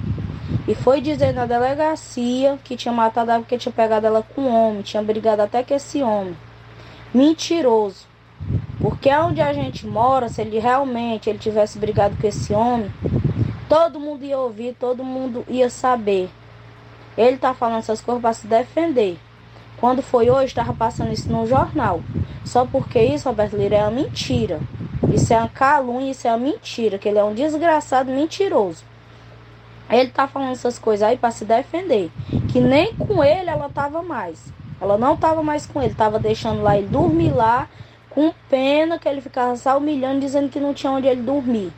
[0.67, 4.55] E foi dizer na delegacia que tinha matado ela porque tinha pegado ela com um
[4.55, 6.37] homem, tinha brigado até com esse homem.
[7.11, 8.05] Mentiroso.
[8.79, 12.93] Porque onde a gente mora, se ele realmente ele tivesse brigado com esse homem,
[13.67, 16.29] todo mundo ia ouvir, todo mundo ia saber.
[17.17, 19.17] Ele tá falando essas coisas para se defender.
[19.81, 22.01] Quando foi hoje, estava passando isso no jornal.
[22.45, 24.59] Só porque isso, Roberto Lira, é uma mentira.
[25.11, 28.83] Isso é uma calúnia, isso é uma mentira, que ele é um desgraçado mentiroso.
[29.89, 32.11] Ele tá falando essas coisas aí para se defender.
[32.51, 34.53] Que nem com ele ela tava mais.
[34.79, 37.67] Ela não tava mais com ele, tava deixando lá ele dormir lá,
[38.07, 41.73] com pena que ele ficava só humilhando, dizendo que não tinha onde ele dormir.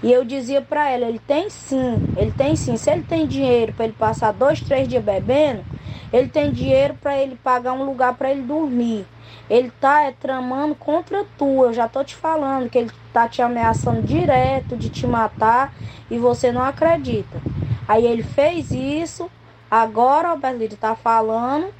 [0.00, 2.76] E eu dizia para ela, ele tem sim, ele tem sim.
[2.76, 5.64] Se ele tem dinheiro para ele passar dois, três dias bebendo,
[6.12, 9.06] ele tem dinheiro para ele pagar um lugar para ele dormir.
[9.48, 11.64] Ele tá é, tramando contra tu.
[11.64, 15.72] Eu já tô te falando que ele tá te ameaçando direto de te matar
[16.10, 17.40] e você não acredita.
[17.88, 19.30] Aí ele fez isso.
[19.70, 21.72] Agora o Alberto tá falando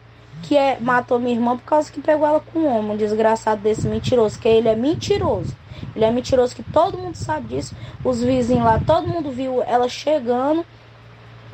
[0.43, 3.61] que é, matou minha irmã por causa que pegou ela com um homem, um desgraçado
[3.61, 5.55] desse mentiroso, que ele é mentiroso.
[5.95, 7.77] Ele é mentiroso que todo mundo sabe disso.
[8.03, 10.65] Os vizinhos lá, todo mundo viu ela chegando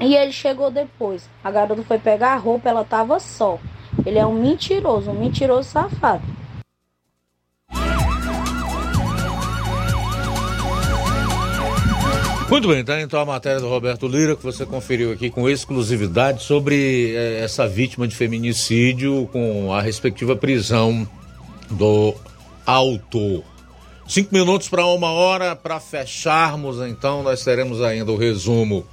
[0.01, 1.29] e ele chegou depois.
[1.43, 3.59] A garota foi pegar a roupa, ela tava só.
[4.05, 6.23] Ele é um mentiroso, um mentiroso safado.
[12.51, 16.43] Muito bem, tá então a matéria do Roberto Lira que você conferiu aqui com exclusividade
[16.43, 21.07] sobre eh, essa vítima de feminicídio com a respectiva prisão
[21.71, 22.15] do
[22.65, 23.45] autor.
[24.09, 28.87] Cinco minutos para uma hora para fecharmos, então nós teremos ainda o resumo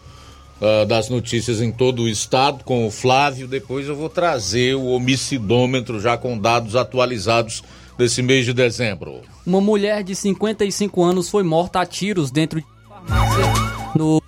[0.62, 3.47] uh, das notícias em todo o estado com o Flávio.
[3.47, 7.64] Depois eu vou trazer o homicidômetro já com dados atualizados
[7.97, 9.22] desse mês de dezembro.
[9.45, 12.68] Uma mulher de 55 anos foi morta a tiros dentro de
[13.95, 14.22] no,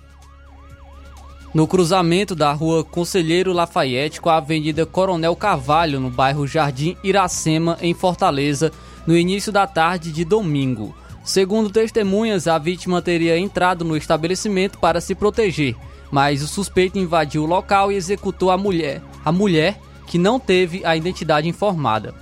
[1.52, 7.76] no cruzamento da rua Conselheiro Lafayette com a Avenida Coronel Carvalho, no bairro Jardim Iracema,
[7.80, 8.72] em Fortaleza,
[9.06, 10.94] no início da tarde de domingo.
[11.24, 15.76] Segundo testemunhas, a vítima teria entrado no estabelecimento para se proteger,
[16.10, 20.84] mas o suspeito invadiu o local e executou a mulher, a mulher que não teve
[20.84, 22.14] a identidade informada.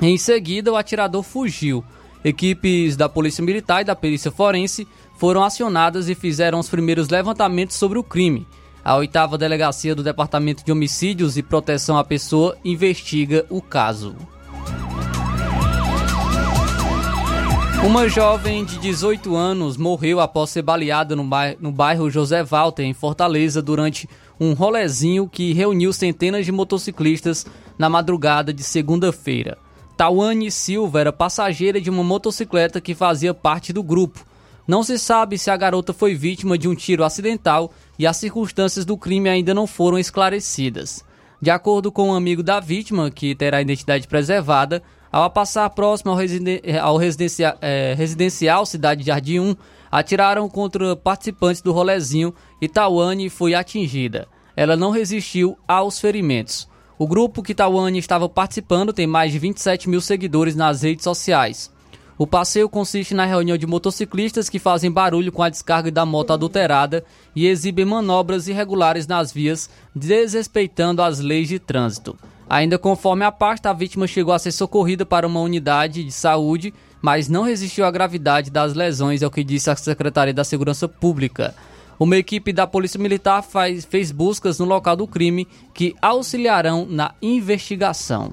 [0.00, 1.84] Em seguida, o atirador fugiu.
[2.24, 7.76] Equipes da Polícia Militar e da Perícia Forense foram acionadas e fizeram os primeiros levantamentos
[7.76, 8.46] sobre o crime.
[8.82, 14.16] A oitava delegacia do Departamento de Homicídios e Proteção à Pessoa investiga o caso.
[17.82, 23.62] Uma jovem de 18 anos morreu após ser baleada no bairro, José Walter, em Fortaleza,
[23.62, 24.06] durante
[24.38, 27.46] um rolezinho que reuniu centenas de motociclistas
[27.78, 29.56] na madrugada de segunda-feira.
[29.96, 34.26] Tawane Silva era passageira de uma motocicleta que fazia parte do grupo.
[34.68, 38.84] Não se sabe se a garota foi vítima de um tiro acidental e as circunstâncias
[38.84, 41.02] do crime ainda não foram esclarecidas.
[41.40, 46.12] De acordo com um amigo da vítima, que terá a identidade preservada, ao passar próximo
[46.12, 49.56] ao, residen ao residencia é, residencial Cidade Jardim 1,
[49.90, 54.28] atiraram contra participantes do rolezinho e Tawane foi atingida.
[54.56, 56.68] Ela não resistiu aos ferimentos.
[56.98, 61.72] O grupo que Tawane estava participando tem mais de 27 mil seguidores nas redes sociais.
[62.18, 66.34] O passeio consiste na reunião de motociclistas que fazem barulho com a descarga da moto
[66.34, 67.02] adulterada
[67.34, 72.14] e exibem manobras irregulares nas vias, desrespeitando as leis de trânsito.
[72.50, 76.74] Ainda conforme a pasta, a vítima chegou a ser socorrida para uma unidade de saúde,
[77.00, 80.88] mas não resistiu à gravidade das lesões, é o que disse a Secretaria da Segurança
[80.88, 81.54] Pública.
[81.96, 87.14] Uma equipe da Polícia Militar faz, fez buscas no local do crime que auxiliarão na
[87.22, 88.32] investigação.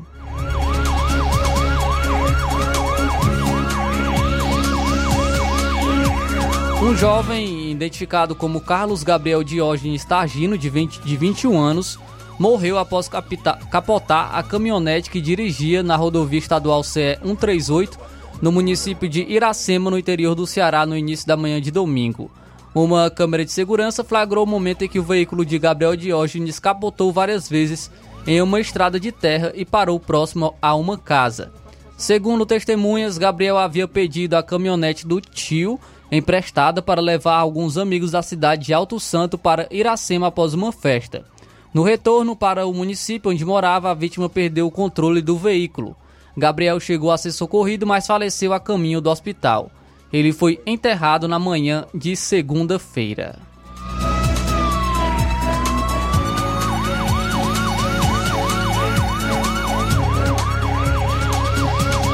[6.82, 12.00] Um jovem identificado como Carlos Gabriel Diógenes Targino, de, 20, de 21 anos,
[12.38, 17.98] morreu após capotar a caminhonete que dirigia na rodovia estadual CE 138
[18.42, 22.30] no município de Iracema, no interior do Ceará, no início da manhã de domingo.
[22.74, 27.12] Uma câmera de segurança flagrou o momento em que o veículo de Gabriel Diógenes capotou
[27.12, 27.90] várias vezes
[28.28, 31.52] em uma estrada de terra e parou próximo a uma casa.
[31.98, 35.80] Segundo testemunhas, Gabriel havia pedido a caminhonete do tio
[36.12, 41.26] emprestada para levar alguns amigos da cidade de Alto Santo para Iracema após uma festa.
[41.74, 45.96] No retorno para o município onde morava, a vítima perdeu o controle do veículo.
[46.36, 49.72] Gabriel chegou a ser socorrido, mas faleceu a caminho do hospital.
[50.12, 53.40] Ele foi enterrado na manhã de segunda-feira.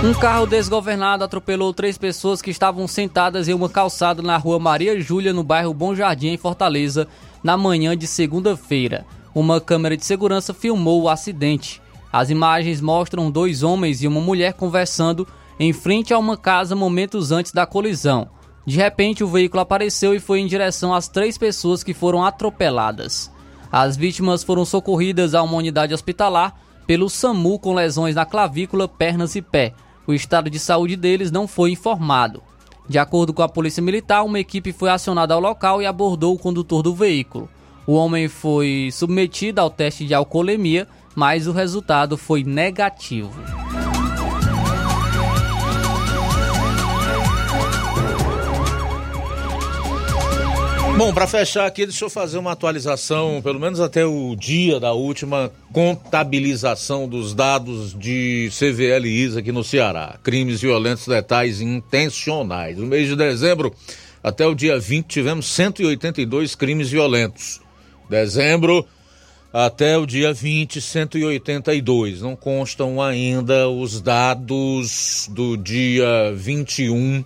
[0.04, 5.00] Um carro desgovernado atropelou três pessoas que estavam sentadas em uma calçada na rua Maria
[5.00, 7.08] Júlia, no bairro Bom Jardim, em Fortaleza,
[7.42, 9.06] na manhã de segunda-feira.
[9.36, 11.82] Uma câmera de segurança filmou o acidente.
[12.12, 15.28] As imagens mostram dois homens e uma mulher conversando
[15.60, 18.30] em frente a uma casa momentos antes da colisão.
[18.66, 23.32] De repente, o veículo apareceu e foi em direção às três pessoas que foram atropeladas.
[23.72, 26.56] As vítimas foram socorridas a uma unidade hospitalar
[26.86, 29.74] pelo SAMU com lesões na clavícula, pernas e pé.
[30.06, 32.44] O estado de saúde deles não foi informado.
[32.88, 36.40] De acordo com a Polícia Militar, uma equipe foi acionada ao local e abordou o
[36.40, 37.50] condutor do veículo.
[37.86, 43.32] O homem foi submetido ao teste de alcoolemia, mas o resultado foi negativo.
[50.96, 54.94] Bom, para fechar aqui, deixa eu fazer uma atualização, pelo menos até o dia da
[54.94, 60.20] última contabilização dos dados de CVLIs aqui no Ceará.
[60.24, 62.78] Crimes violentos letais intencionais.
[62.78, 63.74] No mês de dezembro,
[64.24, 67.63] até o dia 20, tivemos 182 crimes violentos.
[68.10, 68.86] Dezembro
[69.54, 72.22] até o dia 20, 182.
[72.22, 77.24] Não constam ainda os dados do dia 21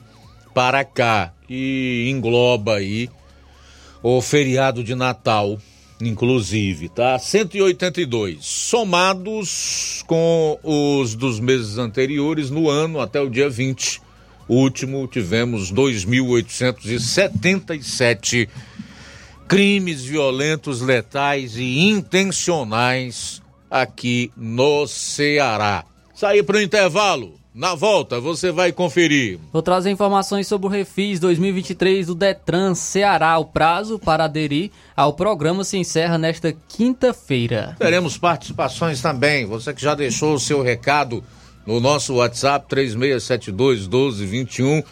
[0.54, 3.10] para cá, que engloba aí
[4.04, 5.58] o feriado de Natal,
[6.02, 7.18] inclusive, tá?
[7.18, 14.02] 182 somados com os dos meses anteriores no ano até o dia 20.
[14.48, 18.50] O último tivemos 2.877
[19.48, 23.42] crimes violentos, letais e intencionais
[23.72, 25.86] aqui no Ceará.
[26.14, 27.38] Sair para o intervalo.
[27.56, 29.40] Na volta, você vai conferir.
[29.52, 33.36] Vou trazer informações sobre o Refis 2023 do Detran Ceará.
[33.40, 37.76] O prazo para aderir ao programa se encerra nesta quinta-feira.
[37.80, 39.46] Teremos participações também.
[39.46, 41.24] Você que já deixou o seu recado
[41.66, 44.84] no nosso WhatsApp 3672 1221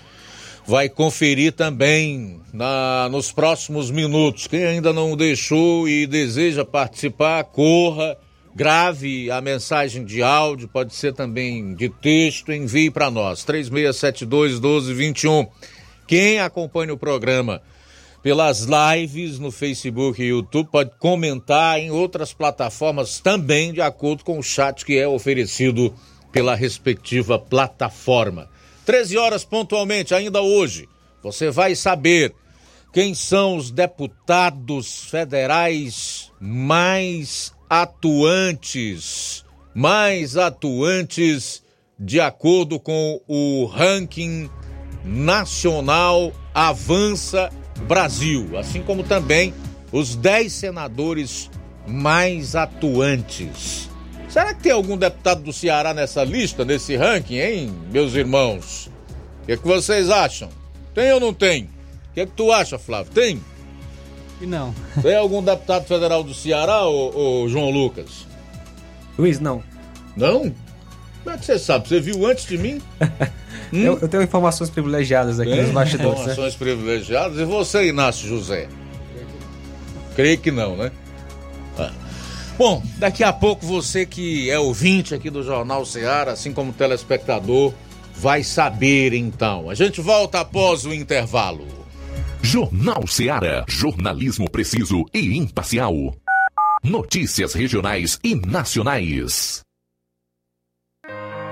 [0.67, 4.47] vai conferir também na, nos próximos minutos.
[4.47, 8.17] Quem ainda não deixou e deseja participar, corra
[8.55, 15.47] grave a mensagem de áudio, pode ser também de texto, envie para nós, 3672 1221.
[16.07, 17.61] Quem acompanha o programa
[18.23, 24.39] pelas lives no Facebook e YouTube pode comentar em outras plataformas também, de acordo com
[24.39, 25.93] o chat que é oferecido
[26.31, 28.49] pela respectiva plataforma.
[28.85, 30.87] 13 horas pontualmente, ainda hoje,
[31.23, 32.33] você vai saber
[32.93, 41.63] quem são os deputados federais mais atuantes, mais atuantes
[41.99, 44.49] de acordo com o ranking
[45.03, 47.49] nacional Avança
[47.87, 49.53] Brasil, assim como também
[49.91, 51.49] os 10 senadores
[51.87, 53.89] mais atuantes.
[54.35, 58.91] Será que tem algum deputado do Ceará nessa lista, nesse ranking, hein, meus irmãos?
[59.41, 60.49] O que, é que vocês acham?
[60.93, 61.69] Tem ou não tem?
[62.09, 63.13] O que, é que tu acha, Flávio?
[63.13, 63.41] Tem?
[64.41, 64.75] E não.
[65.01, 68.27] Tem algum deputado federal do Ceará, ou João Lucas?
[69.17, 69.63] Luiz, não.
[70.17, 70.53] Não?
[71.23, 71.87] Como é que você sabe?
[71.87, 72.81] Você viu antes de mim?
[73.71, 73.83] hum?
[73.85, 76.25] eu, eu, tenho informações privilegiadas aqui Tem nos bastidores.
[76.25, 76.33] Né?
[76.33, 76.59] Informações né?
[76.59, 77.39] privilegiadas.
[77.39, 78.67] E você, Inácio José?
[80.13, 80.91] Creio que não, né?
[82.57, 87.73] Bom, daqui a pouco você que é ouvinte aqui do Jornal Ceará, assim como telespectador,
[88.15, 89.69] vai saber então.
[89.69, 91.67] A gente volta após o intervalo.
[92.41, 96.15] Jornal Ceará, jornalismo preciso e imparcial.
[96.81, 99.64] Notícias regionais e nacionais.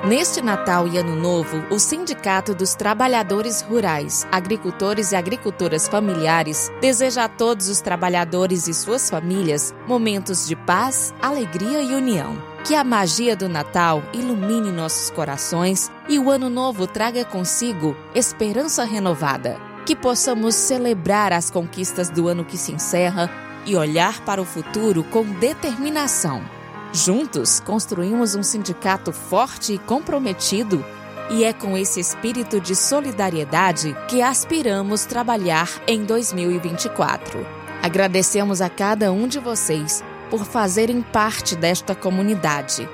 [0.06, 7.24] Neste Natal e Ano Novo, o Sindicato dos Trabalhadores Rurais, Agricultores e Agricultoras Familiares deseja
[7.24, 12.38] a todos os trabalhadores e suas famílias momentos de paz, alegria e união.
[12.66, 18.84] Que a magia do Natal ilumine nossos corações e o Ano Novo traga consigo esperança
[18.84, 19.58] renovada.
[19.86, 23.32] Que possamos celebrar as conquistas do ano que se encerra
[23.66, 26.43] e olhar para o futuro com determinação.
[26.94, 30.86] Juntos, construímos um sindicato forte e comprometido,
[31.32, 37.44] e é com esse espírito de solidariedade que aspiramos trabalhar em 2024.
[37.82, 42.88] Agradecemos a cada um de vocês por fazerem parte desta comunidade.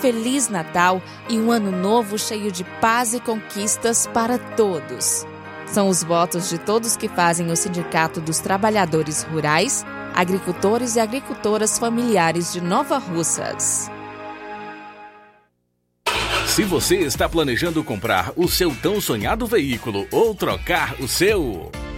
[0.00, 5.24] Feliz Natal e um ano novo cheio de paz e conquistas para todos.
[5.66, 11.78] São os votos de todos que fazem o Sindicato dos Trabalhadores Rurais agricultores e agricultoras
[11.78, 13.90] familiares de Nova Russas.
[16.46, 21.72] Se você está planejando comprar o seu tão sonhado veículo ou trocar o seu.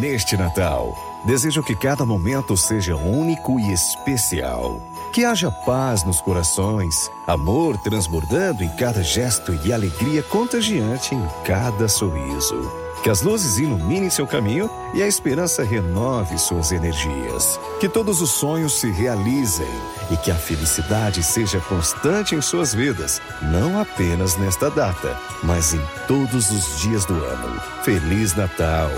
[0.00, 0.96] Neste Natal,
[1.26, 4.80] desejo que cada momento seja único e especial.
[5.12, 11.88] Que haja paz nos corações, amor transbordando em cada gesto e alegria contagiante em cada
[11.88, 12.87] sorriso.
[13.02, 17.58] Que as luzes iluminem seu caminho e a esperança renove suas energias.
[17.80, 19.68] Que todos os sonhos se realizem
[20.10, 25.80] e que a felicidade seja constante em suas vidas, não apenas nesta data, mas em
[26.06, 27.60] todos os dias do ano.
[27.82, 28.90] Feliz Natal!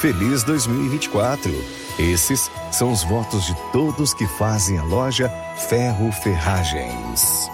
[0.00, 1.52] Feliz 2024!
[1.98, 5.28] Esses são os votos de todos que fazem a loja
[5.68, 7.48] Ferro Ferragens.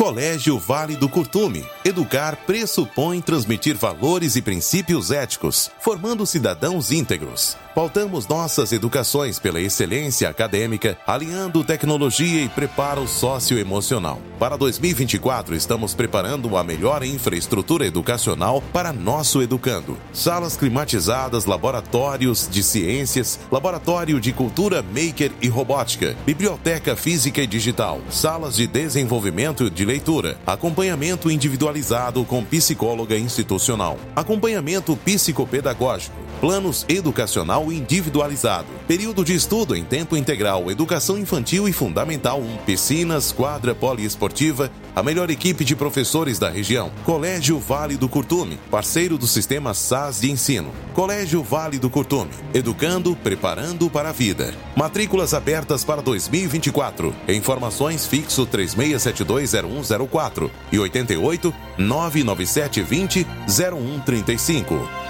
[0.00, 1.62] Colégio Vale do Curtume.
[1.84, 7.54] Educar pressupõe transmitir valores e princípios éticos, formando cidadãos íntegros.
[7.74, 14.20] Pautamos nossas educações pela excelência acadêmica, alinhando tecnologia e preparo socioemocional.
[14.40, 19.96] Para 2024, estamos preparando a melhor infraestrutura educacional para nosso educando.
[20.12, 28.00] Salas climatizadas, laboratórios de ciências, laboratório de cultura maker e robótica, biblioteca física e digital,
[28.10, 38.68] salas de desenvolvimento de leitura, acompanhamento individualizado com psicóloga institucional, acompanhamento psicopedagógico, planos educacional individualizado,
[38.86, 45.02] período de estudo em tempo integral, educação infantil e fundamental 1, piscinas, quadra poliesportiva, a
[45.02, 46.92] melhor equipe de professores da região.
[47.04, 50.70] Colégio Vale do Curtume, parceiro do sistema SAS de ensino.
[50.94, 54.54] Colégio Vale do Curtume, educando, preparando para a vida.
[54.76, 57.14] Matrículas abertas para 2024.
[57.28, 65.09] Informações fixo 36720104 e 88 99720 0135.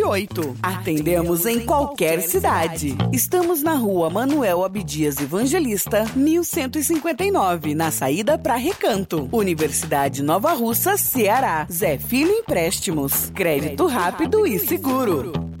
[0.01, 2.95] 981330698 Atendemos em qualquer cidade.
[3.11, 9.29] Estamos na rua Manuel Abdias Evangelista, 1159, na saída para Recanto.
[9.31, 11.67] Universidade Nova Russa, Ceará.
[11.71, 13.31] Zé Filho Empréstimos.
[13.33, 15.60] Crédito rápido e seguro.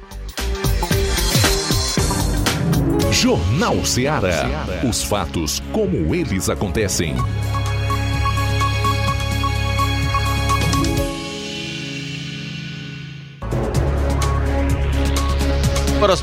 [3.11, 4.65] Jornal Ceará.
[4.83, 7.15] Os fatos como eles acontecem.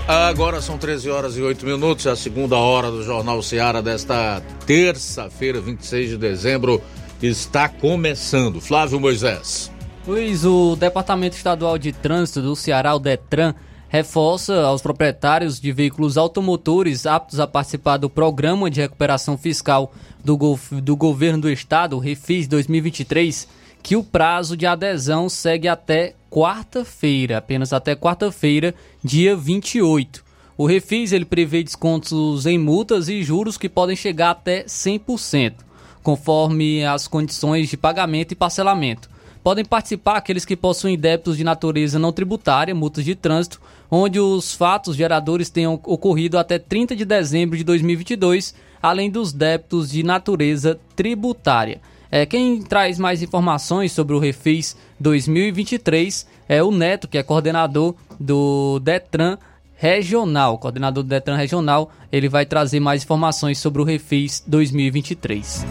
[0.06, 4.40] Agora são 13 horas e 8 minutos, é a segunda hora do Jornal Ceará desta
[4.64, 6.80] terça-feira, 26 de dezembro,
[7.20, 8.60] está começando.
[8.60, 9.71] Flávio Moisés.
[10.04, 13.54] Luiz, o Departamento Estadual de Trânsito do Ceará, o DETRAN,
[13.88, 19.94] reforça aos proprietários de veículos automotores aptos a participar do Programa de Recuperação Fiscal
[20.24, 23.46] do, go do Governo do Estado, Refis 2023,
[23.80, 28.74] que o prazo de adesão segue até quarta-feira, apenas até quarta-feira,
[29.04, 30.24] dia 28.
[30.58, 35.54] O Refis ele prevê descontos em multas e juros que podem chegar até 100%,
[36.02, 39.11] conforme as condições de pagamento e parcelamento.
[39.42, 44.54] Podem participar aqueles que possuem débitos de natureza não tributária, multas de trânsito, onde os
[44.54, 50.78] fatos geradores tenham ocorrido até 30 de dezembro de 2022, além dos débitos de natureza
[50.94, 51.80] tributária.
[52.08, 57.96] É, quem traz mais informações sobre o Refis 2023 é o Neto, que é coordenador
[58.20, 59.38] do Detran
[59.74, 60.58] Regional.
[60.58, 65.66] Coordenador do Detran Regional, ele vai trazer mais informações sobre o Refis 2023.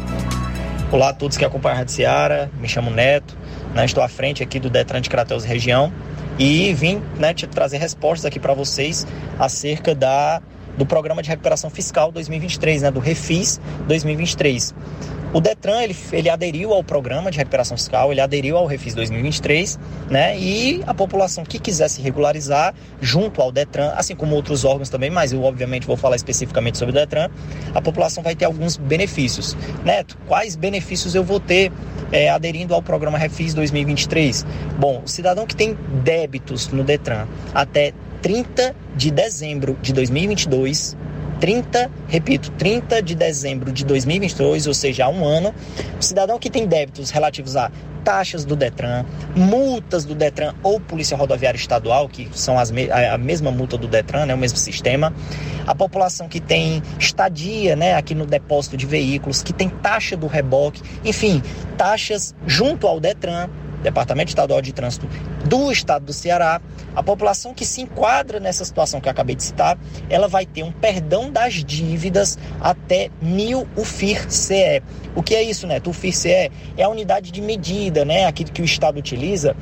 [0.91, 3.37] Olá a todos que acompanham a Rádio Seara, me chamo Neto,
[3.73, 5.91] né, estou à frente aqui do Detran de Crateus Região
[6.37, 9.05] e vim né, te trazer respostas aqui para vocês
[9.39, 10.41] acerca da,
[10.77, 14.73] do Programa de Recuperação Fiscal 2023, né, do Refis 2023.
[15.33, 19.79] O Detran ele, ele aderiu ao programa de recuperação fiscal, ele aderiu ao Refis 2023,
[20.09, 20.37] né?
[20.37, 25.09] E a população que quiser se regularizar junto ao Detran, assim como outros órgãos também,
[25.09, 27.29] mas eu obviamente vou falar especificamente sobre o Detran,
[27.73, 29.55] a população vai ter alguns benefícios.
[29.85, 31.71] Neto, quais benefícios eu vou ter
[32.11, 34.45] é, aderindo ao programa Refis 2023?
[34.77, 40.97] Bom, o cidadão que tem débitos no Detran até 30 de dezembro de 2022
[41.41, 45.53] 30, repito, 30 de dezembro de 2022, ou seja, há um ano,
[45.99, 47.71] o cidadão que tem débitos relativos a
[48.03, 53.17] taxas do Detran, multas do Detran ou Polícia Rodoviária Estadual, que são as me a
[53.17, 55.13] mesma multa do Detran, né, o mesmo sistema,
[55.65, 60.27] a população que tem estadia né, aqui no depósito de veículos, que tem taxa do
[60.27, 61.41] reboque, enfim,
[61.75, 63.49] taxas junto ao Detran,
[63.81, 65.07] Departamento Estadual de Trânsito
[65.45, 66.61] do Estado do Ceará,
[66.95, 69.77] a população que se enquadra nessa situação que eu acabei de citar,
[70.09, 74.81] ela vai ter um perdão das dívidas até mil UFIR-CE.
[75.15, 75.87] O que é isso, Neto?
[75.87, 78.25] O UFIR-CE é a unidade de medida, né?
[78.25, 79.55] Aquilo que o Estado utiliza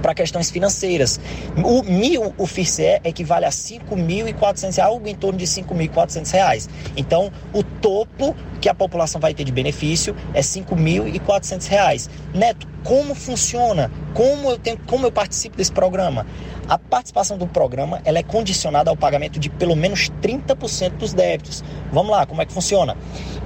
[0.00, 1.20] para questões financeiras.
[1.64, 6.68] O mil, o FIRCE equivale a 5.400, algo em torno de 5.400 reais.
[6.96, 12.10] Então, o topo que a população vai ter de benefício é 5.400 reais.
[12.34, 13.90] Neto, como funciona?
[14.14, 16.26] Como eu tenho, como eu participo desse programa?
[16.68, 21.64] A participação do programa ela é condicionada ao pagamento de pelo menos 30% dos débitos.
[21.92, 22.96] Vamos lá, como é que funciona?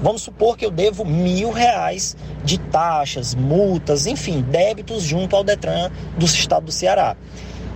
[0.03, 5.91] Vamos supor que eu devo mil reais de taxas, multas, enfim, débitos junto ao Detran
[6.19, 7.17] do estado do Ceará.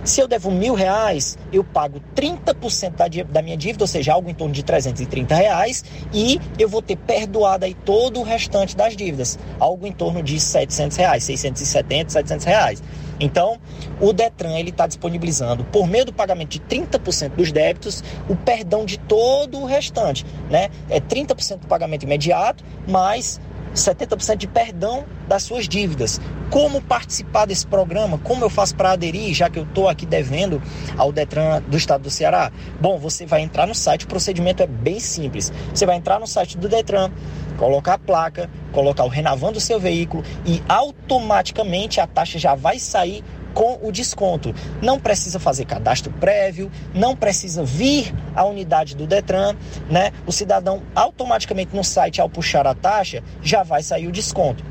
[0.03, 4.29] Se eu devo mil reais, eu pago 30% da, da minha dívida, ou seja, algo
[4.29, 5.83] em torno de 330 reais,
[6.13, 10.39] e eu vou ter perdoado aí todo o restante das dívidas, algo em torno de
[10.39, 12.83] 700 reais, 670, 700 reais.
[13.19, 13.59] Então,
[13.99, 18.85] o Detran ele está disponibilizando, por meio do pagamento de 30% dos débitos, o perdão
[18.85, 20.25] de todo o restante.
[20.49, 20.69] Né?
[20.89, 23.39] É 30% do pagamento imediato, mais
[23.73, 26.19] 70% de perdão das suas dívidas.
[26.49, 28.17] Como participar desse programa?
[28.17, 30.61] Como eu faço para aderir, já que eu estou aqui devendo
[30.97, 32.51] ao Detran do estado do Ceará?
[32.81, 35.53] Bom, você vai entrar no site, o procedimento é bem simples.
[35.73, 37.11] Você vai entrar no site do Detran,
[37.57, 42.79] colocar a placa, colocar o Renavan do seu veículo e automaticamente a taxa já vai
[42.79, 43.23] sair
[43.53, 44.53] com o desconto.
[44.81, 49.55] Não precisa fazer cadastro prévio, não precisa vir à unidade do Detran,
[49.89, 50.11] né?
[50.25, 54.63] O cidadão automaticamente no site ao puxar a taxa já vai sair o desconto.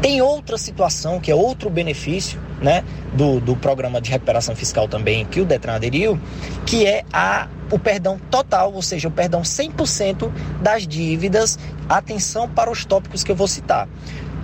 [0.00, 5.24] Tem outra situação que é outro benefício né, do, do programa de recuperação fiscal também
[5.24, 6.18] que o Detran aderiu,
[6.64, 11.58] que é a, o perdão total, ou seja, o perdão 100% das dívidas.
[11.88, 13.88] Atenção para os tópicos que eu vou citar.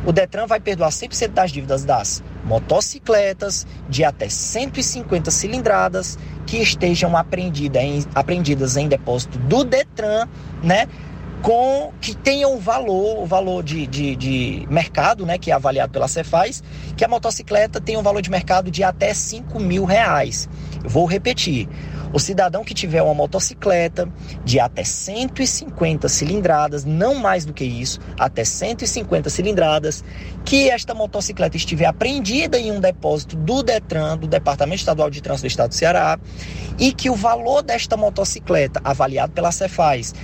[0.05, 7.17] O Detran vai perdoar 100% das dívidas das motocicletas de até 150 cilindradas que estejam
[7.17, 10.29] apreendidas em, apreendidas em depósito do Detran,
[10.63, 10.87] né?
[11.43, 15.37] Com que tenham valor, o valor de, de, de, mercado, né?
[15.37, 16.63] Que é avaliado pela Cefaz,
[16.97, 20.49] que a motocicleta tem um valor de mercado de até 5 mil reais.
[20.85, 21.69] vou repetir.
[22.15, 24.09] O cidadão que tiver uma motocicleta
[24.45, 30.05] de até 150 cilindradas, não mais do que isso, até 150 cilindradas,
[30.45, 35.49] que esta motocicleta estiver apreendida em um depósito do Detran, do Departamento Estadual de Trânsito
[35.49, 36.17] do Estado do Ceará,
[36.79, 40.15] e que o valor desta motocicleta, avaliado pela Cefaz,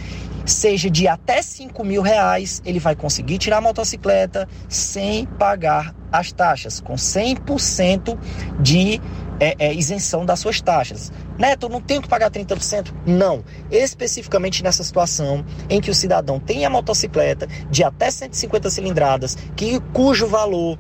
[0.47, 6.31] seja de até 5 mil reais, ele vai conseguir tirar a motocicleta sem pagar as
[6.31, 8.17] taxas, com 100%
[8.61, 9.01] de
[9.41, 11.11] é, é, isenção das suas taxas.
[11.39, 12.93] Neto, não tenho que pagar 30%?
[13.07, 13.43] Não.
[13.71, 19.81] Especificamente nessa situação em que o cidadão tem a motocicleta de até 150 cilindradas, que,
[19.93, 20.79] cujo valor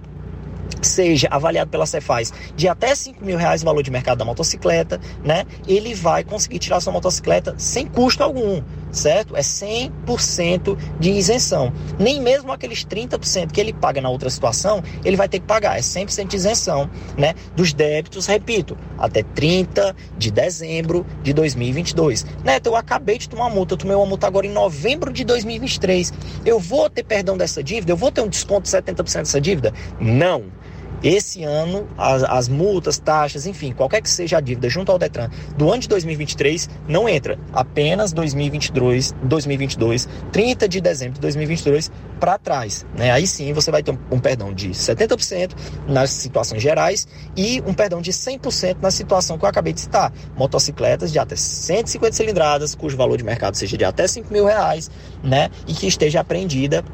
[0.82, 5.00] seja avaliado pela Cefaz de até 5 mil reais o valor de mercado da motocicleta,
[5.24, 5.44] né?
[5.66, 9.36] Ele vai conseguir tirar sua motocicleta sem custo algum, certo?
[9.36, 11.72] É 100% de isenção.
[11.98, 15.76] Nem mesmo aqueles 30% que ele paga na outra situação, ele vai ter que pagar.
[15.76, 17.34] É 100% de isenção, né?
[17.54, 22.26] Dos débitos, repito, até 30 de dezembro de 2022.
[22.44, 26.12] Neto, eu acabei de tomar multa, eu tomei uma multa agora em novembro de 2023.
[26.44, 27.92] Eu vou ter perdão dessa dívida?
[27.92, 29.72] Eu vou ter um desconto de 70% dessa dívida?
[29.98, 30.59] Não.
[31.02, 35.30] Esse ano, as, as, multas, taxas, enfim, qualquer que seja a dívida junto ao Detran
[35.56, 37.38] do ano de 2023 não entra.
[37.52, 41.90] Apenas 2022, 2022 30 de dezembro de 2022
[42.20, 42.84] para trás.
[42.96, 43.10] Né?
[43.10, 45.52] Aí sim você vai ter um, um, perdão de 70%
[45.88, 50.12] nas situações gerais e um perdão de 100% na situação que eu acabei de citar.
[50.36, 54.90] Motocicletas de até 150 cilindradas, cujo valor de mercado seja de até 5 mil reais,
[55.22, 55.48] né?
[55.66, 56.84] E que esteja apreendida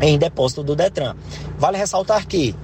[0.00, 1.14] em depósito do Detran.
[1.58, 2.54] Vale ressaltar que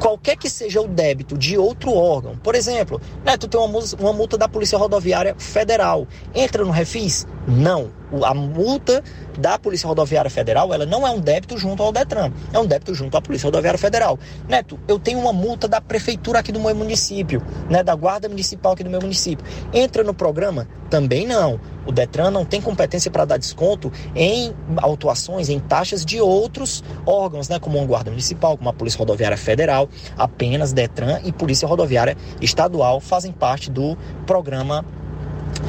[0.00, 4.38] qualquer que seja o débito de outro órgão, por exemplo, né, tu tem uma, multa
[4.38, 7.26] da Polícia Rodoviária Federal, entra no refis?
[7.46, 7.99] Não.
[8.24, 9.02] A multa
[9.38, 12.94] da Polícia Rodoviária Federal, ela não é um débito junto ao Detran, é um débito
[12.94, 14.18] junto à Polícia Rodoviária Federal.
[14.48, 18.72] Neto, eu tenho uma multa da prefeitura aqui do meu município, né, da Guarda Municipal
[18.72, 19.44] aqui do meu município.
[19.72, 20.66] Entra no programa?
[20.88, 21.60] Também não.
[21.86, 27.48] O Detran não tem competência para dar desconto em autuações, em taxas de outros órgãos,
[27.48, 29.88] né, como a Guarda Municipal, como a Polícia Rodoviária Federal.
[30.18, 33.96] Apenas Detran e Polícia Rodoviária Estadual fazem parte do
[34.26, 34.84] programa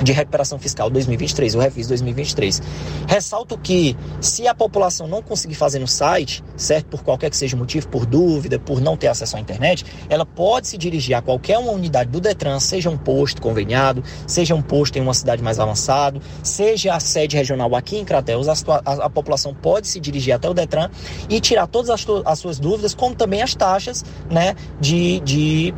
[0.04, 2.62] de recuperação fiscal 2023, o Refis 2023.
[3.08, 7.56] Ressalto que se a população não conseguir fazer no site, certo, por qualquer que seja
[7.56, 11.22] o motivo, por dúvida, por não ter acesso à internet, ela pode se dirigir a
[11.22, 15.44] qualquer uma unidade do Detran, seja um posto conveniado, seja um posto em uma cidade
[15.44, 18.54] mais avançado, seja a sede regional aqui em Crateus, a,
[18.86, 20.90] a, a população pode se dirigir até o Detran
[21.30, 25.74] e tirar todas as, as suas dúvidas, como também as taxas, né, de, de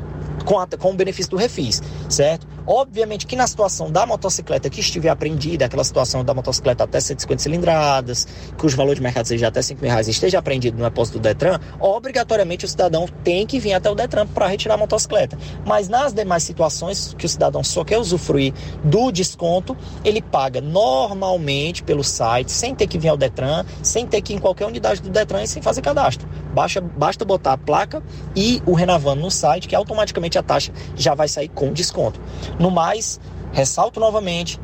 [0.45, 2.47] com, a, com o benefício do refis, certo?
[2.65, 7.43] Obviamente que na situação da motocicleta que estiver apreendida, aquela situação da motocicleta até 150
[7.43, 8.25] cilindradas,
[8.57, 11.59] cujo valor de mercado seja até 5 mil reais, esteja apreendido no depósito do Detran,
[11.79, 15.37] obrigatoriamente o cidadão tem que vir até o Detran para retirar a motocicleta.
[15.65, 19.75] Mas nas demais situações que o cidadão só quer usufruir do desconto,
[20.05, 24.37] ele paga normalmente pelo site, sem ter que vir ao Detran, sem ter que ir
[24.37, 26.27] em qualquer unidade do Detran e sem fazer cadastro.
[26.53, 28.03] Basta, basta botar a placa
[28.35, 32.19] e o Renavan no site, que automaticamente a taxa já vai sair com desconto.
[32.59, 33.19] No mais,
[33.51, 34.59] ressalto novamente,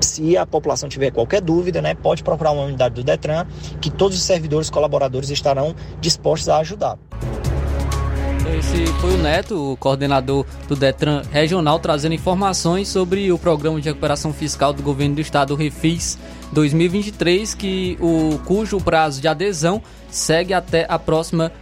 [0.00, 3.46] se a população tiver qualquer dúvida, né, pode procurar uma unidade do Detran,
[3.80, 6.98] que todos os servidores colaboradores estarão dispostos a ajudar.
[8.58, 13.88] Esse foi o Neto, o coordenador do Detran Regional, trazendo informações sobre o programa de
[13.88, 16.18] recuperação fiscal do governo do estado, o Refis
[16.52, 21.52] 2023, que o, cujo prazo de adesão segue até a próxima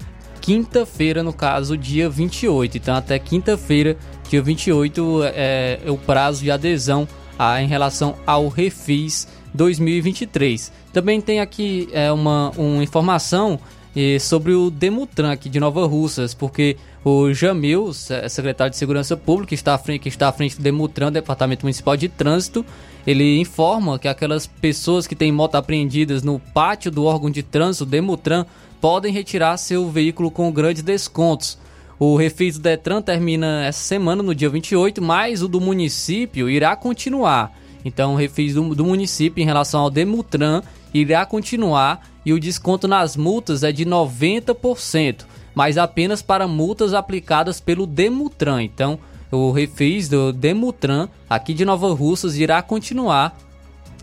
[0.41, 2.79] quinta-feira, no caso, dia 28.
[2.79, 3.97] Então, até quinta-feira,
[4.29, 7.07] dia 28, é, é o prazo de adesão
[7.39, 10.73] a, em relação ao Refis 2023.
[10.93, 13.61] Também tem aqui é, uma, uma informação
[14.01, 19.49] é, sobre o Demutran aqui de Nova Russas, porque o Jamil, secretário de Segurança Pública,
[19.49, 22.65] que está à frente, que está à frente do Demutran, Departamento Municipal de Trânsito,
[23.05, 27.85] ele informa que aquelas pessoas que têm moto apreendidas no pátio do órgão de trânsito,
[27.85, 28.47] Demutran,
[28.81, 31.59] podem retirar seu veículo com grandes descontos.
[31.99, 36.77] O refis do Detran termina essa semana, no dia 28, mas o do município irá
[36.77, 37.53] continuar.
[37.85, 40.63] Então, o refis do, do município em relação ao Demutran
[40.93, 45.25] irá continuar e o desconto nas multas é de 90%,
[45.55, 48.63] mas apenas para multas aplicadas pelo Demutran.
[48.63, 48.99] Então,
[49.31, 53.37] o refis do Demutran aqui de Nova Russas irá continuar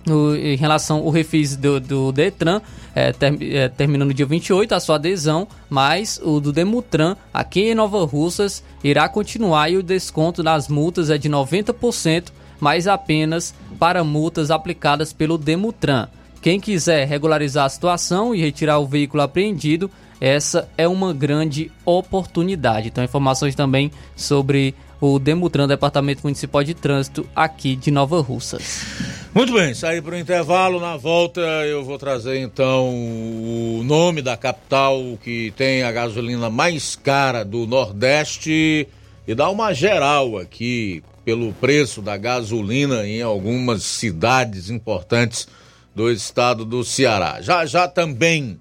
[0.05, 2.61] no, em relação ao refis do, do Detran,
[2.93, 7.71] é, ter, é, terminando no dia 28 a sua adesão, mas o do Demutran aqui
[7.71, 12.25] em Nova Russas irá continuar e o desconto nas multas é de 90%,
[12.59, 16.07] mas apenas para multas aplicadas pelo Demutran.
[16.45, 19.89] Quem quiser regularizar a situação e retirar o veículo apreendido,
[20.21, 22.89] essa é uma grande oportunidade.
[22.89, 28.85] Então, informações também sobre o Demutran, Departamento Municipal de Trânsito, aqui de Nova Russas.
[29.33, 30.79] Muito bem, sair para o intervalo.
[30.79, 36.95] Na volta eu vou trazer então o nome da capital que tem a gasolina mais
[36.95, 38.87] cara do Nordeste
[39.27, 45.47] e dar uma geral aqui pelo preço da gasolina em algumas cidades importantes
[45.95, 47.39] do estado do Ceará.
[47.41, 48.59] Já já também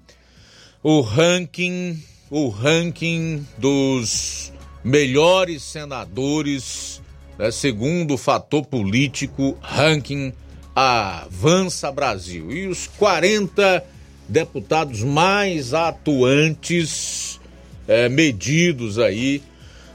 [0.81, 4.53] o ranking, o ranking dos
[4.83, 7.01] melhores senadores,
[7.37, 10.31] né, segundo o fator político ranking
[10.73, 12.51] Avança Brasil.
[12.51, 13.83] E os 40
[14.27, 17.39] deputados mais atuantes
[17.87, 19.41] é, medidos aí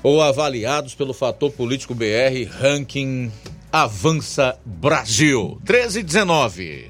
[0.02, 3.30] ou avaliados pelo fator político BR ranking
[3.72, 5.60] Avança Brasil.
[5.64, 6.89] 13 e 19.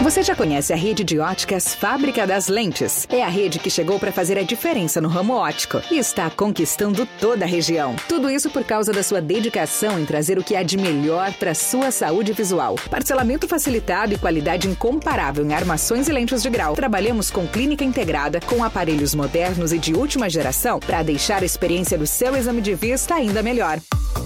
[0.00, 3.06] Você já conhece a rede de óticas Fábrica das Lentes?
[3.08, 7.06] É a rede que chegou para fazer a diferença no ramo óptico e está conquistando
[7.20, 7.94] toda a região.
[8.08, 11.54] Tudo isso por causa da sua dedicação em trazer o que há de melhor para
[11.54, 12.74] sua saúde visual.
[12.90, 16.74] Parcelamento facilitado e qualidade incomparável em armações e lentes de grau.
[16.74, 21.96] Trabalhamos com clínica integrada, com aparelhos modernos e de última geração para deixar a experiência
[21.96, 23.78] do seu exame de vista ainda melhor.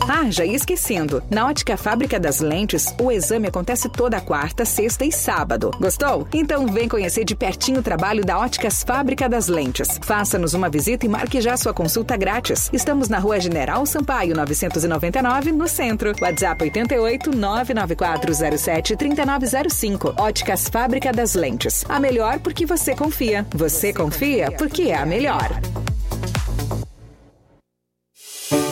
[0.09, 1.22] Ah, já ia esquecendo.
[1.30, 5.56] Na ótica Fábrica das Lentes, o exame acontece toda quarta, sexta e sábado.
[5.81, 6.28] Gostou?
[6.33, 9.99] Então vem conhecer de pertinho o trabalho da Óticas Fábrica das Lentes.
[10.03, 12.69] Faça-nos uma visita e marque já sua consulta grátis.
[12.73, 16.12] Estamos na Rua General Sampaio, 999, no centro.
[16.20, 20.15] WhatsApp 88 99407 3905.
[20.19, 21.85] Óticas Fábrica das Lentes.
[21.89, 23.47] A melhor porque você confia.
[23.55, 25.86] Você confia porque é a melhor.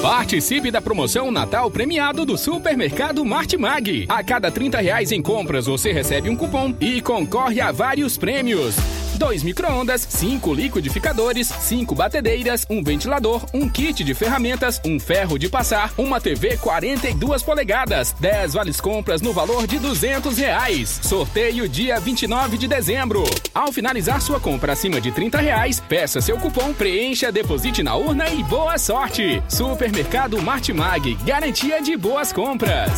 [0.04, 4.04] Participe da promoção Natal premiado do Supermercado Martimag.
[4.06, 8.76] A cada 30 reais em compras você recebe um cupom e concorre a vários prêmios.
[9.16, 15.48] Dois micro-ondas, cinco liquidificadores, cinco batedeiras, um ventilador, um kit de ferramentas, um ferro de
[15.48, 21.00] passar, uma TV 42 polegadas, 10 vales compras no valor de 200 reais.
[21.02, 23.24] Sorteio dia 29 de dezembro.
[23.54, 28.28] Ao finalizar sua compra acima de 30 reais, peça seu cupom, preencha, deposite na urna
[28.28, 29.42] e boa sorte.
[29.48, 32.90] Supermercado Martimag, garantia de boas compras.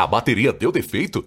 [0.00, 1.26] A bateria deu defeito?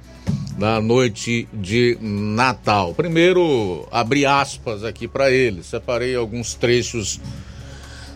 [0.56, 2.94] na noite de Natal.
[2.94, 5.62] Primeiro, abri aspas aqui para ele.
[5.62, 7.20] Separei alguns trechos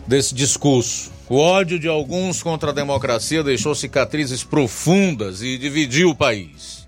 [0.07, 1.11] desse discurso.
[1.29, 6.87] O ódio de alguns contra a democracia deixou cicatrizes profundas e dividiu o país.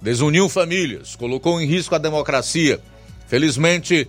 [0.00, 2.80] Desuniu famílias, colocou em risco a democracia.
[3.26, 4.08] Felizmente,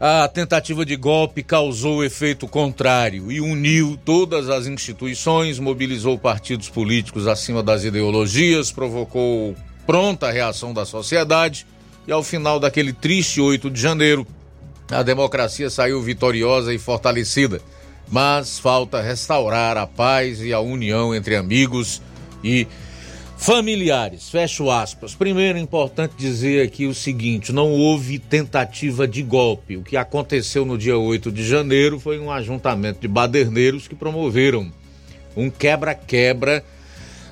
[0.00, 7.26] a tentativa de golpe causou efeito contrário e uniu todas as instituições, mobilizou partidos políticos
[7.26, 9.54] acima das ideologias, provocou
[9.88, 11.66] pronta reação da sociedade
[12.06, 14.26] e, ao final daquele triste 8 de janeiro,
[14.90, 17.58] a democracia saiu vitoriosa e fortalecida.
[18.06, 22.02] Mas falta restaurar a paz e a união entre amigos
[22.44, 22.68] e
[23.38, 25.14] Familiares, fecho aspas.
[25.14, 29.76] Primeiro, é importante dizer aqui o seguinte: não houve tentativa de golpe.
[29.76, 34.72] O que aconteceu no dia 8 de janeiro foi um ajuntamento de baderneiros que promoveram
[35.36, 36.64] um quebra-quebra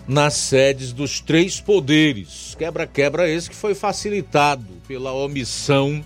[0.06, 2.54] nas sedes dos três poderes.
[2.58, 6.04] Quebra-quebra esse que foi facilitado pela omissão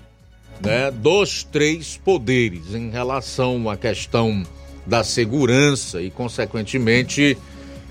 [0.60, 4.43] né, dos três poderes em relação à questão
[4.86, 7.36] da segurança e, consequentemente,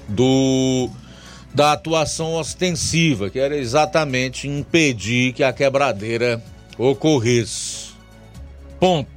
[0.08, 0.90] do
[1.52, 6.44] da atuação ostensiva, que era exatamente impedir que a quebradeira
[6.78, 7.90] ocorresse.
[8.80, 9.10] Ponto.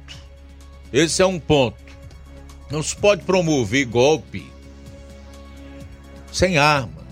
[0.91, 1.77] Esse é um ponto.
[2.71, 4.51] Não se pode promover golpe
[6.33, 7.03] sem arma,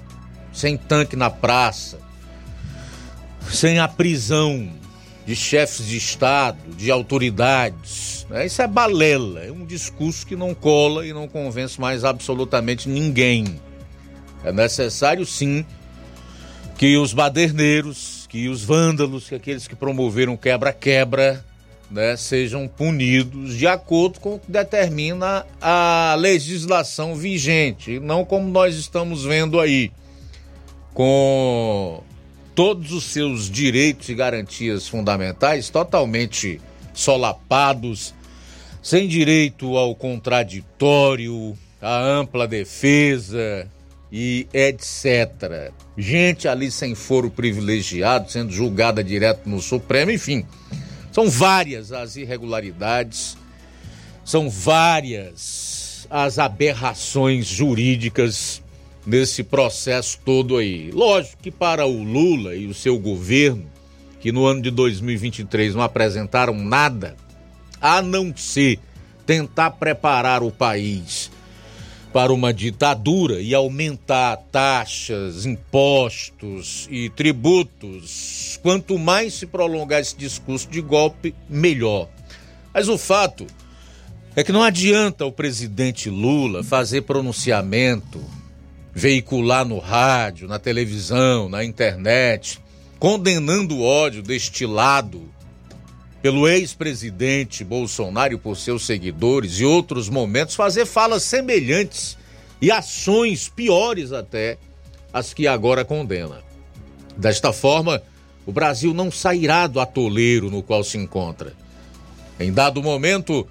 [0.52, 2.00] sem tanque na praça,
[3.52, 4.68] sem a prisão
[5.28, 8.26] de chefes de Estado, de autoridades.
[8.28, 8.48] Né?
[8.48, 13.62] Isso é balela, é um discurso que não cola e não convence mais absolutamente ninguém.
[14.44, 15.64] É necessário sim
[16.76, 21.46] que os baderneiros, que os vândalos, que aqueles que promoveram quebra-quebra,
[21.92, 28.76] né, sejam punidos de acordo com o que determina a legislação vigente, não como nós
[28.76, 29.92] estamos vendo aí,
[30.94, 32.02] com
[32.56, 36.62] todos os seus direitos e garantias fundamentais totalmente
[36.94, 38.14] solapados,
[38.82, 43.68] sem direito ao contraditório, à ampla defesa,
[44.12, 45.72] e etc.
[45.98, 50.46] Gente ali sem foro privilegiado, sendo julgada direto no Supremo, enfim.
[51.12, 53.38] São várias as irregularidades,
[54.24, 58.62] são várias as aberrações jurídicas
[59.06, 60.92] nesse processo todo aí.
[60.92, 63.66] Lógico que para o Lula e o seu governo,
[64.20, 67.16] que no ano de 2023 não apresentaram nada,
[67.80, 68.80] a não ser
[69.26, 71.31] tentar preparar o país
[72.14, 80.70] para uma ditadura e aumentar taxas, impostos e tributos, quanto mais se prolongar esse discurso
[80.70, 82.10] de golpe, melhor.
[82.74, 83.48] Mas o fato
[84.36, 88.22] é que não adianta o presidente Lula fazer pronunciamento,
[88.94, 92.60] veicular no rádio, na televisão, na internet,
[93.00, 95.30] condenando o ódio destilado
[96.22, 102.18] pelo ex-presidente Bolsonaro e por seus seguidores e outros momentos fazer falas semelhantes
[102.62, 104.58] e ações piores até
[105.12, 106.44] as que agora condena.
[107.18, 108.02] Desta forma,
[108.46, 111.54] o Brasil não sairá do atoleiro no qual se encontra.
[112.40, 113.48] Em dado momento,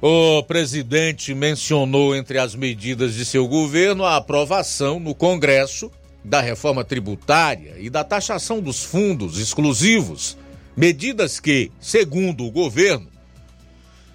[0.00, 5.90] o presidente mencionou entre as medidas de seu governo a aprovação no Congresso
[6.22, 10.36] da reforma tributária e da taxação dos fundos exclusivos
[10.76, 13.08] Medidas que, segundo o governo,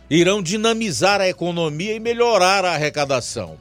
[0.09, 3.57] irão dinamizar a economia e melhorar a arrecadação.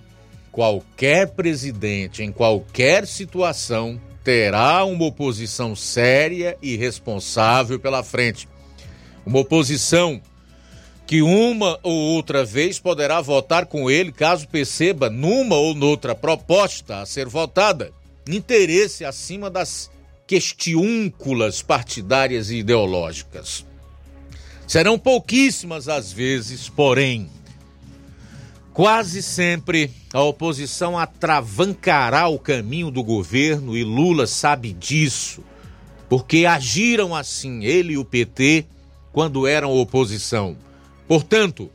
[0.50, 8.48] Qualquer presidente, em qualquer situação, terá uma oposição séria e responsável pela frente.
[9.24, 10.20] Uma oposição
[11.06, 17.00] que uma ou outra vez poderá votar com ele caso perceba numa ou noutra proposta
[17.00, 17.92] a ser votada
[18.28, 19.90] interesse acima das
[20.28, 23.64] questiúnculas partidárias e ideológicas.
[24.66, 27.30] Serão pouquíssimas as vezes, porém,
[28.74, 35.42] quase sempre a oposição atravancará o caminho do governo e Lula sabe disso,
[36.10, 38.66] porque agiram assim, ele e o PT,
[39.10, 40.58] quando eram oposição.
[41.06, 41.70] Portanto,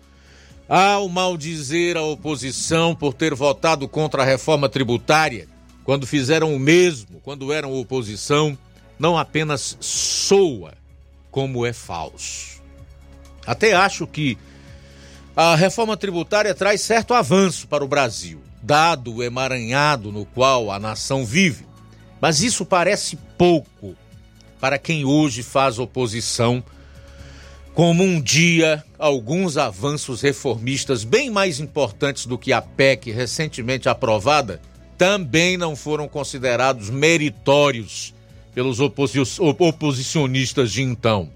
[0.70, 5.48] ao maldizer a oposição por ter votado contra a reforma tributária,
[5.84, 8.58] quando fizeram o mesmo, quando eram oposição,
[8.98, 10.74] não apenas soa,
[11.30, 12.62] como é falso.
[13.46, 14.38] Até acho que
[15.36, 20.80] a reforma tributária traz certo avanço para o Brasil, dado o emaranhado no qual a
[20.80, 21.66] nação vive.
[22.22, 23.96] Mas isso parece pouco
[24.60, 26.64] para quem hoje faz oposição
[27.74, 34.62] como um dia alguns avanços reformistas bem mais importantes do que a PEC recentemente aprovada
[35.04, 38.14] também não foram considerados meritórios
[38.54, 41.30] pelos oposi oposicionistas de então.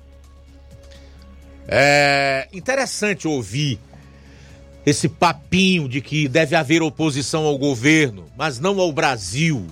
[1.67, 3.77] É interessante ouvir
[4.85, 9.67] esse papinho de que deve haver oposição ao governo, mas não ao Brasil,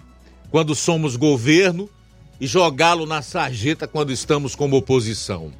[0.51, 1.89] quando somos governo,
[2.37, 5.53] e jogá-lo na sarjeta quando estamos como oposição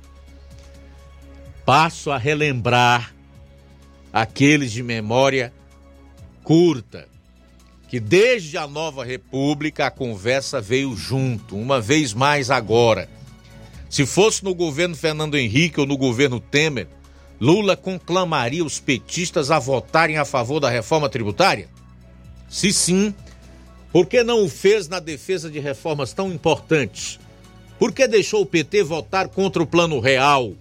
[1.66, 3.16] passo a relembrar
[4.12, 5.54] aqueles de memória
[6.44, 7.08] curta,
[7.96, 13.08] que desde a nova república a conversa veio junto, uma vez mais agora.
[13.90, 16.90] Se fosse no governo Fernando Henrique ou no governo Temer,
[17.40, 21.70] Lula conclamaria os petistas a votarem a favor da reforma tributária?
[22.50, 23.16] Se sim,
[23.94, 27.18] por que não o fez na defesa de reformas tão importantes?
[27.80, 30.52] Por que deixou o PT votar contra o Plano Real,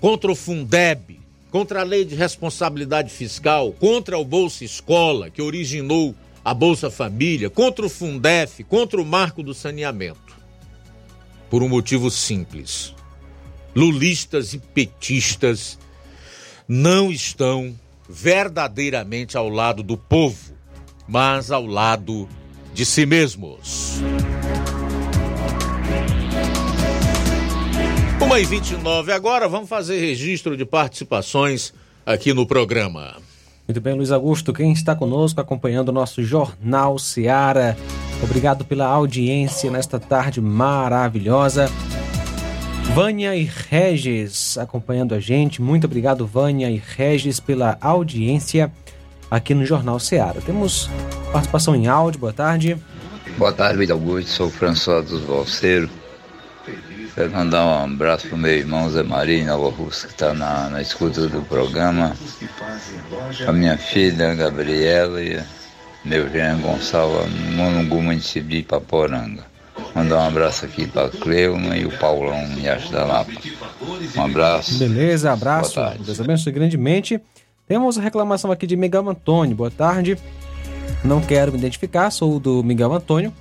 [0.00, 1.20] contra o Fundeb,
[1.50, 6.14] contra a lei de responsabilidade fiscal, contra o Bolsa Escola, que originou
[6.48, 10.34] a Bolsa Família, contra o Fundef, contra o marco do saneamento.
[11.50, 12.94] Por um motivo simples.
[13.76, 15.78] Lulistas e petistas
[16.66, 20.54] não estão verdadeiramente ao lado do povo,
[21.06, 22.26] mas ao lado
[22.72, 24.00] de si mesmos.
[28.22, 31.74] 1 e 29 agora, vamos fazer registro de participações
[32.06, 33.27] aqui no programa.
[33.68, 37.76] Muito bem, Luiz Augusto, quem está conosco acompanhando o nosso Jornal Seara.
[38.22, 41.70] Obrigado pela audiência nesta tarde maravilhosa.
[42.94, 45.60] Vânia e Regis acompanhando a gente.
[45.60, 48.72] Muito obrigado, Vânia e Regis, pela audiência
[49.30, 50.40] aqui no Jornal Seara.
[50.40, 50.88] Temos
[51.30, 52.74] participação em áudio, boa tarde.
[53.36, 55.90] Boa tarde, Luiz Augusto, sou o François dos Valseiros.
[57.14, 60.82] Quero mandar um abraço pro meu irmão Zé Maria, Nova Rússia, que está na, na
[60.82, 62.16] escuta do programa.
[63.46, 65.42] A minha filha, Gabriela, e
[66.04, 69.44] meu Jean Gonçalves, Monungu, município de Ipaporanga.
[69.94, 73.32] Mandar um abraço aqui para Cleuma e o Paulão Yacho da Lapa.
[74.16, 74.78] Um abraço.
[74.78, 75.80] Beleza, abraço.
[76.00, 77.20] Deus abençoe grandemente.
[77.66, 79.56] Temos a reclamação aqui de Miguel Antônio.
[79.56, 80.16] Boa tarde.
[81.04, 83.32] Não quero me identificar, sou do Miguel Antônio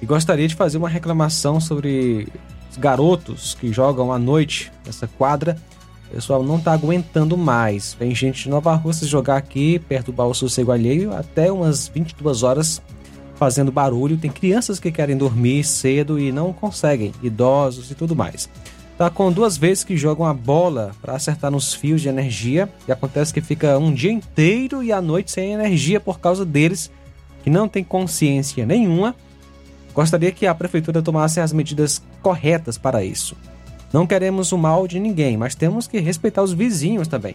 [0.00, 2.28] e gostaria de fazer uma reclamação sobre
[2.76, 5.56] garotos que jogam à noite nessa quadra.
[6.10, 7.96] O pessoal não tá aguentando mais.
[7.98, 12.42] Vem gente de Nova Rússia jogar aqui perto do baú sossego alheio até umas 22
[12.42, 12.82] horas
[13.34, 14.18] fazendo barulho.
[14.18, 18.48] Tem crianças que querem dormir cedo e não conseguem, idosos e tudo mais.
[18.98, 22.92] Tá com duas vezes que jogam a bola para acertar nos fios de energia e
[22.92, 26.90] acontece que fica um dia inteiro e a noite sem energia por causa deles
[27.42, 29.16] que não tem consciência nenhuma
[29.94, 33.36] Gostaria que a prefeitura tomasse as medidas corretas para isso.
[33.92, 37.34] Não queremos o mal de ninguém, mas temos que respeitar os vizinhos também.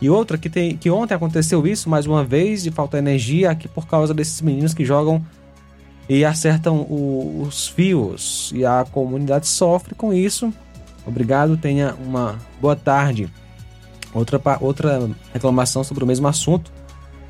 [0.00, 3.50] E outra que, tem, que ontem aconteceu isso mais uma vez de falta de energia
[3.50, 5.24] aqui por causa desses meninos que jogam
[6.08, 10.52] e acertam o, os fios e a comunidade sofre com isso.
[11.06, 13.28] Obrigado, tenha uma boa tarde.
[14.14, 16.70] Outra, outra reclamação sobre o mesmo assunto.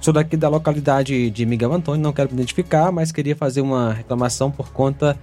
[0.01, 3.93] Sou daqui da localidade de Miguel Antônio, não quero me identificar, mas queria fazer uma
[3.93, 5.19] reclamação por conta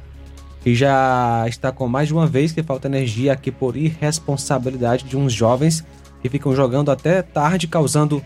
[0.61, 5.15] que já está com mais de uma vez que falta energia aqui por irresponsabilidade de
[5.15, 5.85] uns jovens
[6.22, 8.22] que ficam jogando até tarde, causando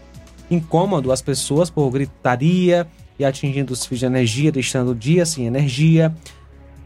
[0.49, 2.87] incômodo às pessoas por gritaria
[3.19, 6.15] e atingindo os fios de energia, deixando o dia sem energia.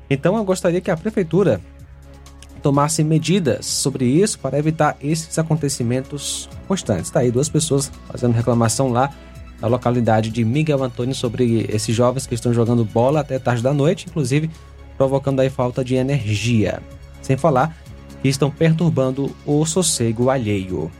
[0.10, 1.61] Então eu gostaria que a prefeitura
[2.61, 7.06] tomasse medidas sobre isso para evitar esses acontecimentos constantes.
[7.06, 9.14] Está aí duas pessoas fazendo reclamação lá
[9.64, 13.73] da localidade de Miguel Antônio sobre esses jovens que estão jogando bola até tarde da
[13.73, 14.52] noite, inclusive
[14.98, 16.84] provocando aí falta de energia.
[17.22, 17.73] Sem falar
[18.22, 20.91] que estão perturbando o sossego alheio.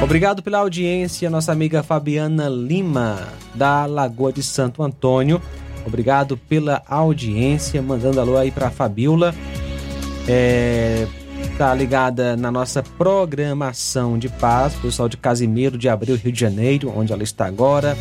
[0.00, 5.42] Obrigado pela audiência, nossa amiga Fabiana Lima, da Lagoa de Santo Antônio.
[5.84, 9.34] Obrigado pela audiência, mandando alô aí para Fabiola.
[10.28, 11.08] É,
[11.58, 16.92] tá ligada na nossa programação de paz, pessoal de Casimiro de Abril, Rio de Janeiro,
[16.94, 17.96] onde ela está agora.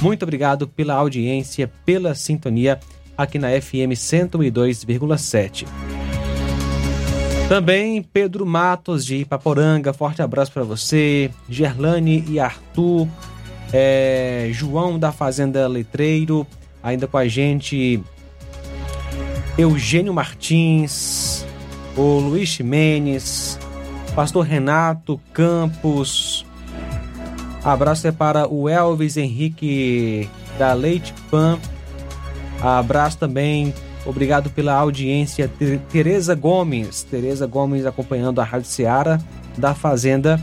[0.00, 2.78] Muito obrigado pela audiência, pela sintonia
[3.18, 5.66] aqui na FM 102,7.
[7.48, 11.28] Também Pedro Matos de Ipaporanga, forte abraço para você.
[11.48, 13.08] Gerlane e Arthur,
[13.72, 16.46] é, João da Fazenda Letreiro,
[16.80, 18.00] ainda com a gente.
[19.58, 21.44] Eugênio Martins,
[21.96, 23.58] o Luiz Ximenes,
[24.14, 26.44] pastor Renato Campos.
[27.64, 30.28] Abraço é para o Elvis Henrique
[30.58, 31.58] da Leite Pan.
[32.60, 33.72] Abraço também
[34.04, 35.46] Obrigado pela audiência.
[35.48, 37.04] Ter- Tereza Gomes.
[37.04, 39.20] Tereza Gomes acompanhando a Rádio Seara
[39.56, 40.40] da Fazenda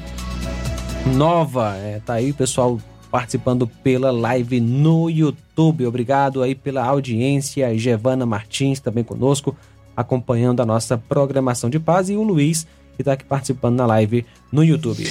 [1.15, 1.75] Nova.
[1.75, 2.79] É, tá aí o pessoal
[3.11, 5.85] participando pela live no YouTube.
[5.85, 7.77] Obrigado aí pela audiência.
[7.77, 9.55] Giovana Martins também conosco,
[9.99, 12.09] acompanhando a nossa programação de paz.
[12.09, 12.65] E o Luiz,
[12.95, 15.05] que está aqui participando na live no YouTube.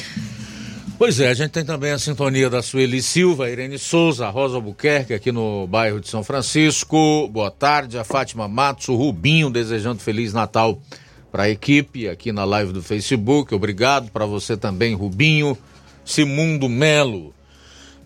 [0.98, 5.12] Pois é, a gente tem também a sintonia da Sueli Silva, Irene Souza, Rosa Albuquerque,
[5.12, 7.28] aqui no bairro de São Francisco.
[7.28, 10.81] Boa tarde, a Fátima Matos, o Rubinho, desejando Feliz Natal
[11.31, 13.55] para a equipe aqui na live do Facebook.
[13.55, 15.56] Obrigado para você também, Rubinho.
[16.05, 17.35] Simundo Melo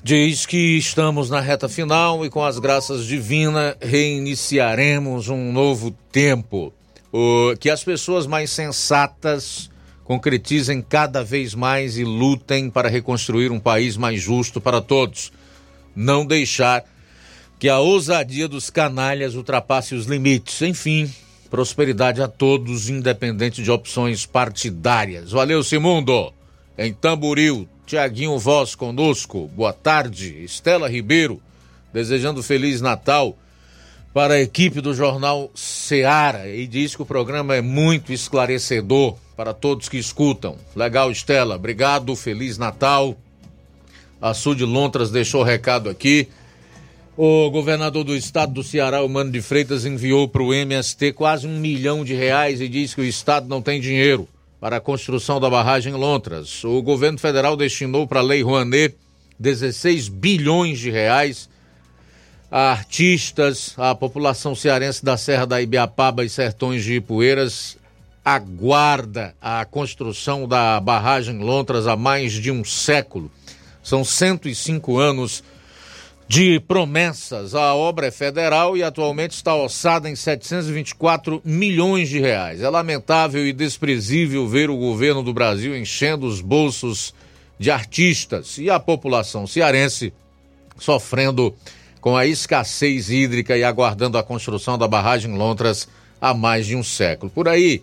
[0.02, 6.72] diz que estamos na reta final e com as graças divinas reiniciaremos um novo tempo.
[7.12, 9.70] O- que as pessoas mais sensatas
[10.04, 15.30] concretizem cada vez mais e lutem para reconstruir um país mais justo para todos.
[15.94, 16.84] Não deixar
[17.58, 20.60] que a ousadia dos canalhas ultrapasse os limites.
[20.62, 21.08] Enfim,
[21.50, 25.30] prosperidade a todos, independente de opções partidárias.
[25.30, 26.32] Valeu, Simundo!
[26.76, 29.50] Em Tamboril, Tiaguinho Voz conosco.
[29.54, 30.44] Boa tarde.
[30.44, 31.40] Estela Ribeiro,
[31.92, 33.36] desejando Feliz Natal
[34.14, 39.52] para a equipe do Jornal Seara e diz que o programa é muito esclarecedor para
[39.52, 40.56] todos que escutam.
[40.76, 41.56] Legal, Estela.
[41.56, 42.14] Obrigado.
[42.14, 43.16] Feliz Natal.
[44.20, 46.28] A Sul de Lontras deixou recado aqui.
[47.16, 51.46] O governador do estado do Ceará, o Mano de Freitas, enviou para o MST quase
[51.46, 54.28] um milhão de reais e diz que o estado não tem dinheiro
[54.62, 56.62] para a construção da barragem Lontras.
[56.62, 58.94] O governo federal destinou para a Lei Rouanet
[59.36, 61.50] 16 bilhões de reais
[62.48, 67.76] a artistas, a população cearense da Serra da Ibiapaba e Sertões de Ipueiras
[68.24, 73.32] aguarda a construção da barragem Lontras há mais de um século.
[73.82, 75.42] São 105 anos
[76.32, 77.54] de promessas.
[77.54, 82.62] A obra é federal e atualmente está orçada em 724 milhões de reais.
[82.62, 87.12] É lamentável e desprezível ver o governo do Brasil enchendo os bolsos
[87.58, 90.10] de artistas e a população cearense
[90.78, 91.54] sofrendo
[92.00, 95.86] com a escassez hídrica e aguardando a construção da barragem Lontras
[96.18, 97.30] há mais de um século.
[97.30, 97.82] Por aí,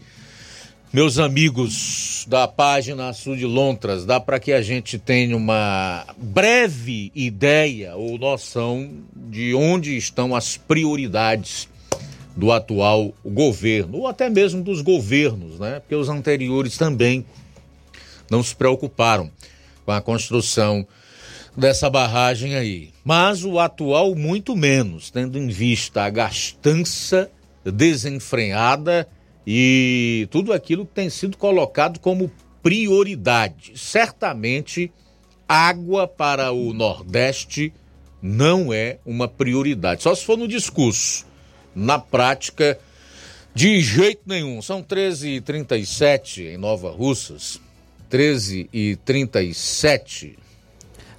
[0.91, 7.11] meus amigos da página Sul de Lontras, dá para que a gente tenha uma breve
[7.13, 11.69] ideia ou noção de onde estão as prioridades
[12.35, 15.79] do atual governo, ou até mesmo dos governos, né?
[15.79, 17.23] Porque os anteriores também
[18.29, 19.29] não se preocuparam
[19.85, 20.87] com a construção
[21.55, 22.89] dessa barragem aí.
[23.03, 27.29] Mas o atual, muito menos, tendo em vista a gastança
[27.63, 29.07] desenfreada
[29.51, 32.31] e tudo aquilo que tem sido colocado como
[32.61, 33.71] prioridade.
[33.75, 34.91] Certamente,
[35.47, 37.73] água para o Nordeste
[38.21, 41.25] não é uma prioridade, só se for no discurso.
[41.73, 42.77] Na prática,
[43.55, 44.61] de jeito nenhum.
[44.61, 47.59] São 13h37 em Nova Russas.
[48.11, 50.37] 13h37.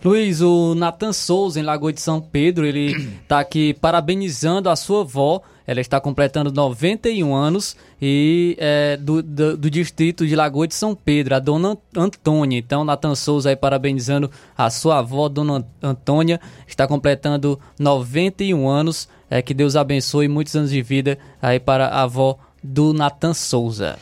[0.05, 2.93] Luiz, o Nathan Souza, em Lagoa de São Pedro, ele
[3.23, 5.43] está aqui parabenizando a sua avó.
[5.67, 10.95] Ela está completando 91 anos e é, do, do, do distrito de Lagoa de São
[10.95, 12.59] Pedro, a dona Antônia.
[12.59, 19.09] Então, Nathan Souza aí parabenizando a sua avó, dona Antônia, está completando 91 anos.
[19.31, 23.97] É, que Deus abençoe muitos anos de vida aí para a avó do Nathan Souza.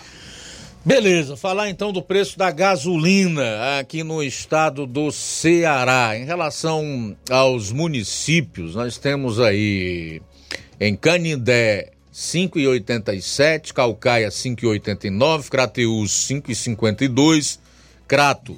[0.85, 6.16] Beleza, falar então do preço da gasolina aqui no estado do Ceará.
[6.16, 10.22] Em relação aos municípios, nós temos aí
[10.81, 17.59] em Canindé 5,87, Calcaia 5,89, Crateús 5,52,
[18.07, 18.57] Crato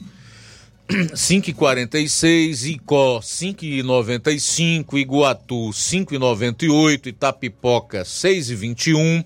[0.89, 9.25] 5,46, Icó 5,95, Iguatu 5,98, Itapipoca 6,21,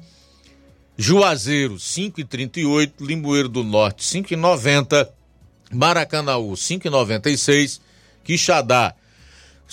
[0.97, 5.09] Juazeiro 5,38, Limoeiro do Norte 5,90,
[5.73, 7.81] Maracanaú 5,96,
[8.23, 8.95] Quixadá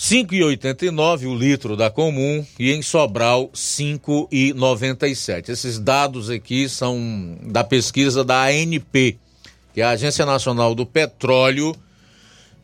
[0.02, 5.48] 5,89 o litro da comum e em Sobral 5,97.
[5.48, 9.16] Esses dados aqui são da pesquisa da ANP,
[9.72, 11.72] que é a Agência Nacional do Petróleo,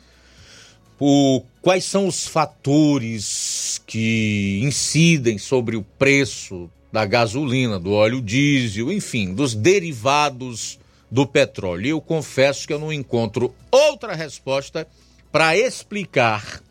[0.97, 8.91] O, quais são os fatores que incidem sobre o preço da gasolina, do óleo diesel,
[8.91, 10.79] enfim, dos derivados
[11.11, 11.85] do petróleo.
[11.85, 14.87] E eu confesso que eu não encontro outra resposta
[15.31, 16.61] para explicar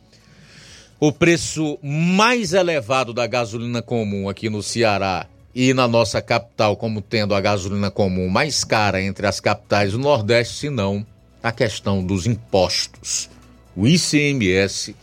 [0.99, 5.27] o preço mais elevado da gasolina comum aqui no Ceará
[5.61, 9.99] e na nossa capital, como tendo a gasolina comum mais cara entre as capitais do
[9.99, 11.05] Nordeste, senão
[11.43, 13.29] a questão dos impostos
[13.75, 14.95] o ICMS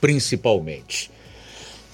[0.00, 1.12] principalmente.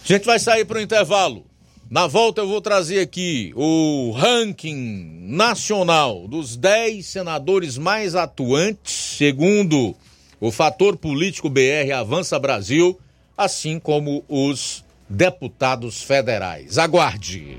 [0.02, 1.44] A gente vai sair para o intervalo.
[1.90, 9.94] Na volta eu vou trazer aqui o ranking nacional dos 10 senadores mais atuantes, segundo
[10.40, 12.98] o fator político BR Avança Brasil,
[13.36, 16.78] assim como os deputados federais.
[16.78, 17.58] Aguarde.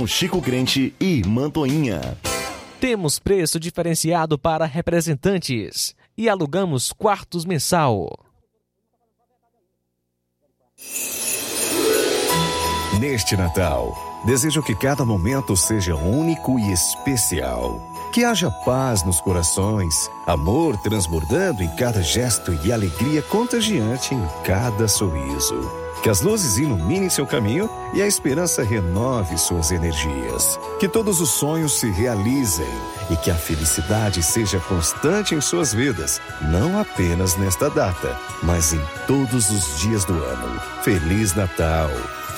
[0.07, 2.17] Chico Crente e Mantoinha.
[2.79, 8.09] Temos preço diferenciado para representantes e alugamos quartos mensal.
[12.99, 13.95] Neste Natal,
[14.25, 17.90] desejo que cada momento seja único e especial.
[18.11, 24.85] Que haja paz nos corações, amor transbordando em cada gesto e alegria contagiante em cada
[24.85, 25.55] sorriso.
[26.03, 30.59] Que as luzes iluminem seu caminho e a esperança renove suas energias.
[30.77, 32.67] Que todos os sonhos se realizem
[33.09, 38.81] e que a felicidade seja constante em suas vidas, não apenas nesta data, mas em
[39.07, 40.59] todos os dias do ano.
[40.83, 41.89] Feliz Natal!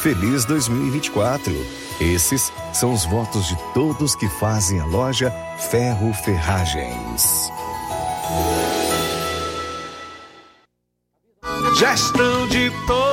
[0.01, 1.82] Feliz 2024!
[2.03, 7.49] Esses são os votos de todos que fazem a loja Ferro Ferragens.
[11.79, 13.12] Gestão de todos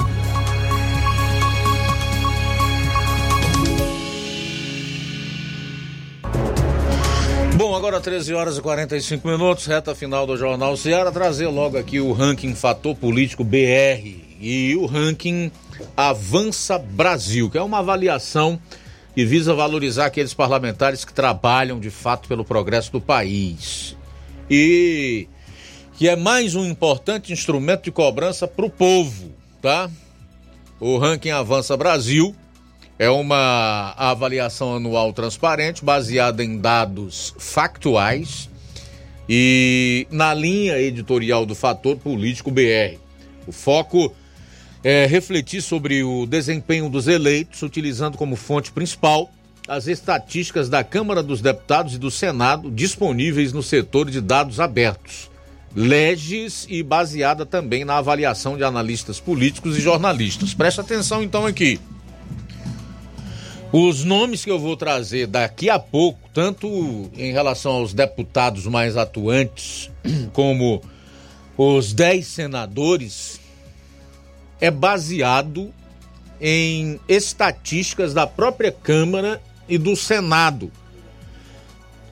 [7.56, 12.02] Bom, agora 13 horas e 45 minutos, reta final do Jornal Ceará, trazer logo aqui
[12.02, 14.06] o ranking Fator Político BR
[14.42, 15.50] e o ranking
[15.96, 18.60] Avança Brasil, que é uma avaliação
[19.14, 23.96] que visa valorizar aqueles parlamentares que trabalham de fato pelo progresso do país.
[24.52, 25.30] E
[25.98, 29.32] que é mais um importante instrumento de cobrança para o povo,
[29.62, 29.90] tá?
[30.80, 32.36] O ranking Avança Brasil
[33.00, 38.50] é uma avaliação anual transparente, baseada em dados factuais
[39.28, 42.98] e na linha editorial do Fator Político BR.
[43.48, 44.14] O foco
[44.84, 49.32] é refletir sobre o desempenho dos eleitos, utilizando como fonte principal
[49.66, 55.30] as estatísticas da Câmara dos Deputados e do Senado disponíveis no setor de dados abertos,
[55.76, 60.54] leges e baseada também na avaliação de analistas políticos e jornalistas.
[60.54, 61.80] Preste atenção então aqui.
[63.74, 68.96] Os nomes que eu vou trazer daqui a pouco, tanto em relação aos deputados mais
[68.96, 69.92] atuantes,
[70.32, 70.82] como
[71.58, 73.42] os 10 senadores,
[74.62, 75.74] é baseado
[76.40, 80.72] em estatísticas da própria Câmara e do Senado,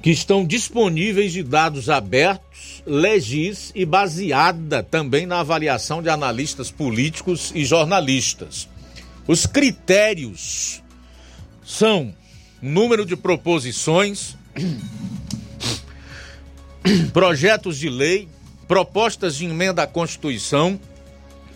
[0.03, 7.53] que estão disponíveis de dados abertos, legis e baseada também na avaliação de analistas políticos
[7.55, 8.67] e jornalistas.
[9.25, 10.83] Os critérios
[11.65, 12.13] são
[12.61, 14.35] número de proposições,
[17.13, 18.27] projetos de lei,
[18.67, 20.77] propostas de emenda à Constituição,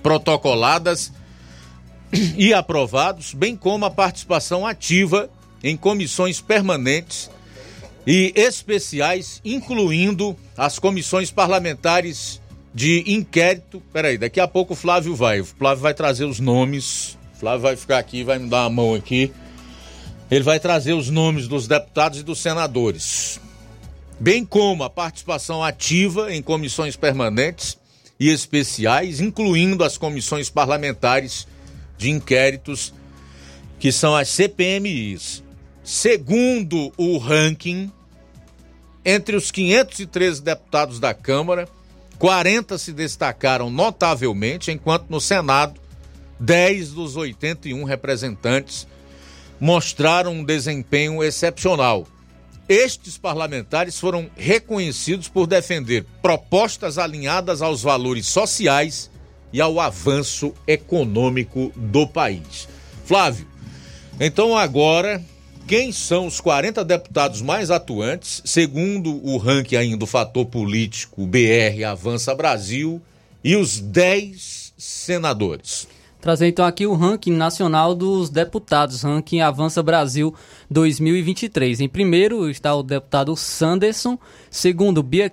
[0.01, 1.11] protocoladas
[2.37, 5.29] e aprovados, bem como a participação ativa
[5.61, 7.29] em comissões permanentes
[8.09, 12.41] e especiais, incluindo as comissões parlamentares
[12.73, 13.83] de inquérito.
[13.91, 15.41] Peraí, daqui a pouco o Flávio vai.
[15.41, 17.17] O Flávio vai trazer os nomes.
[17.35, 19.29] O Flávio vai ficar aqui, vai me dar uma mão aqui.
[20.31, 23.39] Ele vai trazer os nomes dos deputados e dos senadores,
[24.19, 27.77] bem como a participação ativa em comissões permanentes
[28.19, 31.47] e especiais, incluindo as comissões parlamentares
[31.97, 32.93] de inquéritos,
[33.79, 35.43] que são as CPMIs.
[35.81, 37.89] Segundo o ranking,
[39.09, 41.65] entre os 513 deputados da Câmara,
[42.19, 45.79] 40 se destacaram notavelmente, enquanto no Senado,
[46.41, 48.85] 10 dos 81 representantes
[49.61, 52.05] mostraram um desempenho excepcional.
[52.67, 59.09] Estes parlamentares foram reconhecidos por defender propostas alinhadas aos valores sociais
[59.53, 62.67] e ao avanço econômico do país.
[63.05, 63.47] Flávio,
[64.19, 65.23] então agora,
[65.67, 71.83] quem são os 40 deputados mais atuantes, segundo o ranking ainda do fator político BR
[71.85, 73.01] Avança Brasil,
[73.43, 75.85] e os 10 senadores?
[76.21, 80.33] Trazer então aqui o ranking nacional dos deputados, ranking Avança Brasil
[80.71, 81.81] 2023.
[81.81, 84.17] Em primeiro está o deputado Sanderson,
[84.49, 85.31] segundo Bia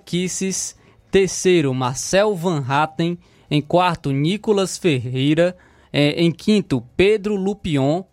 [1.09, 3.17] terceiro Marcel Van Hatten,
[3.49, 5.55] em quarto Nicolas Ferreira,
[5.93, 8.03] é, em quinto Pedro Lupion,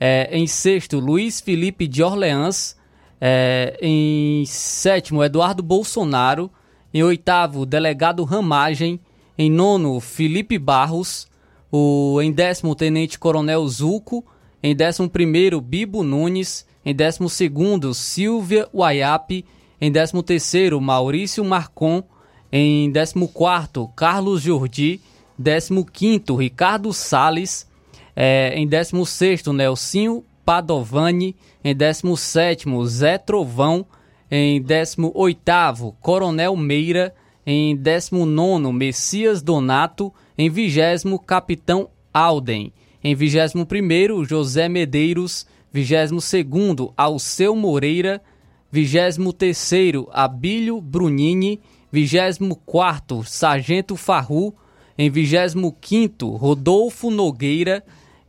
[0.00, 2.74] é, em sexto Luiz Felipe de Orleans,
[3.20, 6.50] é, em sétimo Eduardo Bolsonaro,
[6.92, 8.98] em oitavo delegado Ramagem,
[9.38, 11.26] Em nono, Felipe Barros.
[11.72, 14.22] O, em décimo, Tenente Coronel Zuco.
[14.62, 16.66] Em décimo primeiro, Bibo Nunes.
[16.84, 19.46] Em décimo segundo, Silvia Waiape.
[19.80, 22.02] Em décimo terceiro, Maurício Marcon.
[22.52, 25.00] Em décimo quarto, Carlos Jordi.
[25.38, 27.66] Décimo quinto, Ricardo Sales.
[28.14, 31.36] É, em décimo sexto, Nelsinho Padovani.
[31.62, 33.86] Em décimo sétimo, Zé Trovão.
[34.30, 37.14] Em décimo oitavo, Coronel Meira.
[37.46, 40.12] Em décimo nono, Messias Donato.
[40.36, 42.72] Em vigésimo, Capitão Alden.
[43.02, 45.46] Em vigésimo primeiro, José Medeiros.
[45.72, 48.20] Vigésimo segundo, Alceu Moreira.
[48.72, 51.60] Vigésimo terceiro, Abílio Brunini.
[51.90, 54.54] Vigésimo quarto, Sargento Farru.
[54.96, 57.82] Em vigésimo quinto, Rodolfo Nogueira.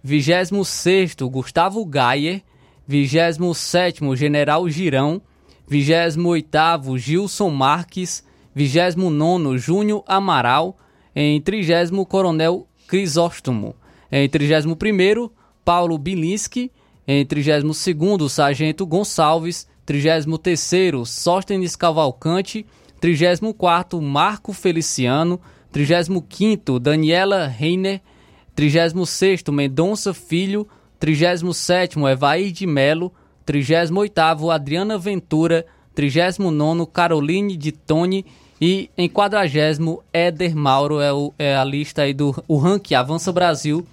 [0.03, 2.41] Vigésimo sexto, Gustavo Gayer.
[2.87, 5.21] Vigésimo sétimo, General Girão.
[5.67, 8.23] Vigésimo oitavo, Gilson Marques.
[8.53, 10.75] Vigésimo nono, Júnior Amaral.
[11.15, 13.75] Em trigésimo, Coronel Crisóstomo.
[14.11, 15.31] Em trigésimo primeiro,
[15.63, 16.71] Paulo Bilinski.
[17.07, 19.67] Em trigésimo segundo, Sargento Gonçalves.
[19.85, 22.65] Trigésimo terceiro, Sóstenes Cavalcante.
[22.99, 25.39] Trigésimo quarto, Marco Feliciano.
[25.71, 28.01] Trigésimo quinto, Daniela Reiner.
[28.55, 30.67] 36 Mendonça Filho,
[30.99, 33.11] 37 Evair de Melo,
[33.45, 35.65] 38 Adriana Ventura,
[35.95, 38.25] 39 Caroline de Tone
[38.59, 43.31] e em 40 Éder Mauro é, o, é a lista aí do o ranking Avança
[43.31, 43.85] Brasil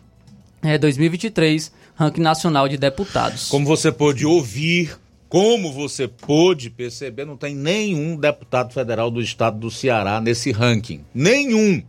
[0.62, 3.48] é 2023, ranking nacional de deputados.
[3.48, 4.98] Como você pôde ouvir,
[5.28, 11.04] como você pôde perceber, não tem nenhum deputado federal do estado do Ceará nesse ranking.
[11.14, 11.82] Nenhum.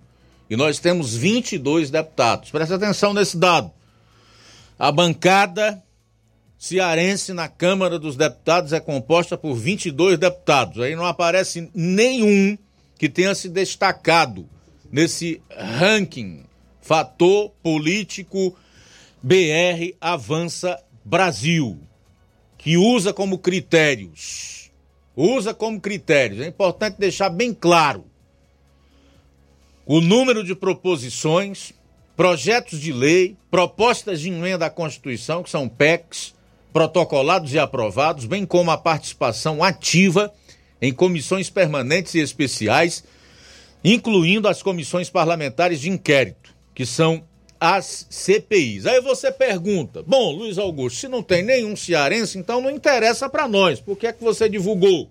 [0.49, 2.49] E nós temos 22 deputados.
[2.49, 3.71] Presta atenção nesse dado.
[4.77, 5.81] A bancada
[6.57, 10.81] cearense na Câmara dos Deputados é composta por 22 deputados.
[10.81, 12.57] Aí não aparece nenhum
[12.97, 14.49] que tenha se destacado
[14.91, 16.43] nesse ranking.
[16.81, 18.57] Fator político
[19.21, 21.79] BR Avança Brasil,
[22.57, 24.71] que usa como critérios.
[25.15, 26.41] Usa como critérios.
[26.41, 28.05] É importante deixar bem claro
[29.91, 31.73] o número de proposições,
[32.15, 36.35] projetos de lei, propostas de emenda à Constituição, que são PECs,
[36.71, 40.31] protocolados e aprovados, bem como a participação ativa
[40.79, 43.03] em comissões permanentes e especiais,
[43.83, 47.23] incluindo as comissões parlamentares de inquérito, que são
[47.59, 48.85] as CPIs.
[48.85, 53.47] Aí você pergunta: bom, Luiz Augusto, se não tem nenhum cearense, então não interessa para
[53.47, 53.79] nós.
[53.79, 55.09] Por que é que você divulgou?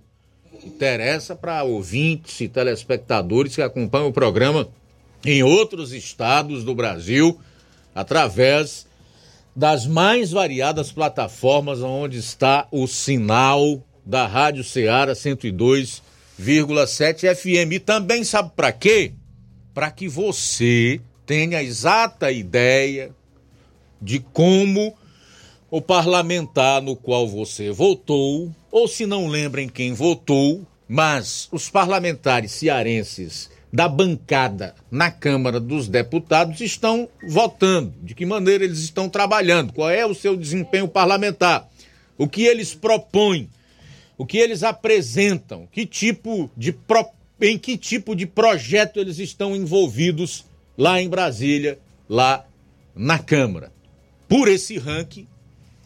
[0.64, 4.68] Interessa para ouvintes e telespectadores que acompanham o programa
[5.24, 7.40] em outros estados do Brasil,
[7.94, 8.86] através
[9.54, 17.72] das mais variadas plataformas onde está o sinal da Rádio Ceará 102,7 FM.
[17.72, 19.14] E também sabe para quê?
[19.74, 23.10] Para que você tenha a exata ideia
[24.00, 24.96] de como
[25.70, 32.52] o parlamentar no qual você votou ou se não lembrem quem votou, mas os parlamentares
[32.52, 39.72] cearenses da bancada na Câmara dos Deputados estão votando, de que maneira eles estão trabalhando,
[39.72, 41.68] qual é o seu desempenho parlamentar,
[42.16, 43.50] o que eles propõem,
[44.16, 46.74] o que eles apresentam, que tipo de
[47.40, 50.44] em que tipo de projeto eles estão envolvidos
[50.76, 51.78] lá em Brasília,
[52.08, 52.44] lá
[52.94, 53.70] na Câmara.
[54.26, 55.26] Por esse ranking,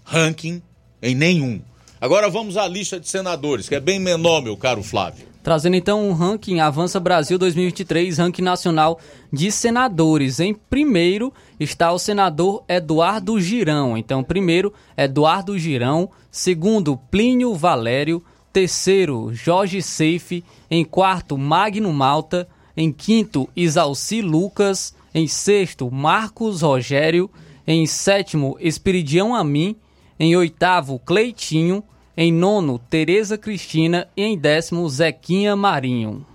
[0.05, 0.63] ranking
[1.03, 1.61] em nenhum
[2.03, 5.25] Agora vamos à lista de senadores, que é bem menor, meu caro Flávio.
[5.41, 8.99] Trazendo então um ranking Avança Brasil 2023, ranking nacional
[9.33, 10.41] de senadores.
[10.41, 13.97] Em primeiro está o senador Eduardo Girão.
[13.97, 16.11] Então, primeiro, Eduardo Girão.
[16.29, 18.21] Segundo, Plínio Valério.
[18.53, 20.43] Terceiro, Jorge Seife.
[20.69, 22.49] Em quarto, Magno Malta.
[22.77, 24.93] Em quinto, Isalci Lucas.
[25.15, 27.31] Em sexto, Marcos Rogério.
[27.65, 29.77] Em sétimo, Espiridião Amin.
[30.19, 31.85] Em oitavo, Cleitinho.
[32.17, 34.09] Em nono, Tereza Cristina.
[34.17, 36.27] E em décimo, Zequinha Marinho.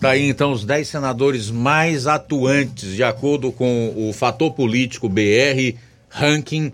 [0.00, 5.76] Tá aí então os 10 senadores mais atuantes, de acordo com o fator político BR
[6.08, 6.72] Ranking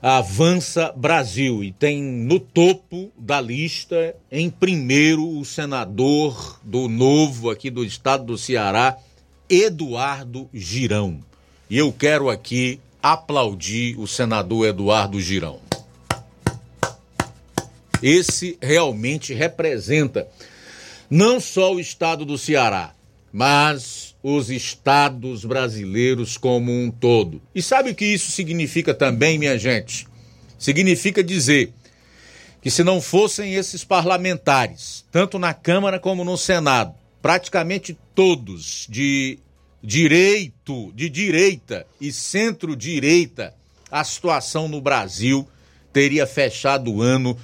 [0.00, 1.64] Avança Brasil.
[1.64, 8.24] E tem no topo da lista, em primeiro, o senador do Novo aqui do estado
[8.24, 8.98] do Ceará,
[9.48, 11.20] Eduardo Girão.
[11.70, 15.63] E eu quero aqui aplaudir o senador Eduardo Girão.
[18.06, 20.28] Esse realmente representa
[21.08, 22.94] não só o estado do Ceará,
[23.32, 27.40] mas os estados brasileiros como um todo.
[27.54, 30.06] E sabe o que isso significa também, minha gente?
[30.58, 31.72] Significa dizer
[32.60, 39.38] que se não fossem esses parlamentares, tanto na Câmara como no Senado, praticamente todos de
[39.82, 43.54] direito, de direita e centro-direita,
[43.90, 45.48] a situação no Brasil
[45.90, 47.34] teria fechado o ano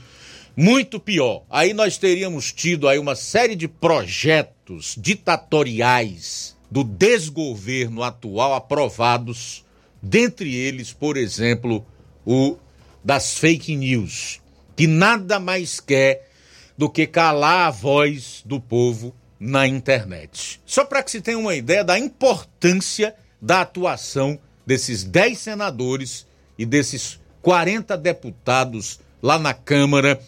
[0.56, 1.42] muito pior.
[1.48, 9.64] Aí nós teríamos tido aí uma série de projetos ditatoriais do desgoverno atual aprovados,
[10.00, 11.84] dentre eles, por exemplo,
[12.24, 12.56] o
[13.02, 14.40] das fake news,
[14.76, 16.28] que nada mais quer
[16.76, 20.60] do que calar a voz do povo na internet.
[20.64, 26.26] Só para que se tenha uma ideia da importância da atuação desses 10 senadores
[26.58, 30.20] e desses 40 deputados lá na Câmara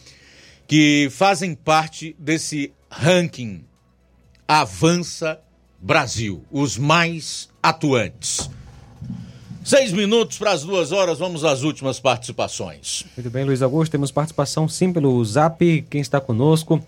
[0.73, 3.63] que fazem parte desse ranking
[4.49, 5.39] Avança
[5.79, 8.49] Brasil, os mais atuantes.
[9.63, 13.05] Seis minutos para as duas horas, vamos às últimas participações.
[13.15, 16.83] Muito bem, Luiz Augusto, temos participação sim pelo Zap, quem está conosco.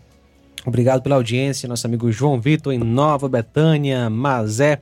[0.65, 4.81] Obrigado pela audiência, nosso amigo João Vitor em Nova Betânia, Mazé,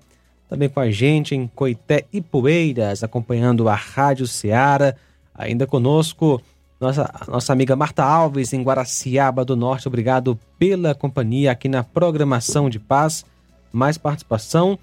[0.48, 4.94] também com a gente em Coité e Poeiras, acompanhando a Rádio Ceará.
[5.34, 6.40] Ainda conosco,
[6.82, 9.86] nossa, nossa amiga Marta Alves em Guaraciaba do Norte.
[9.86, 13.24] Obrigado pela companhia aqui na programação de paz.
[13.72, 14.78] Mais participação.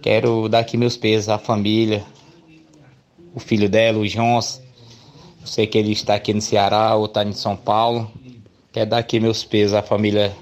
[0.03, 2.05] Quero dar aqui meus pesos à família,
[3.33, 4.61] o filho dela, o Jones.
[5.45, 8.11] Sei que ele está aqui no Ceará ou está em São Paulo.
[8.73, 10.37] Quero dar aqui meus pesos à família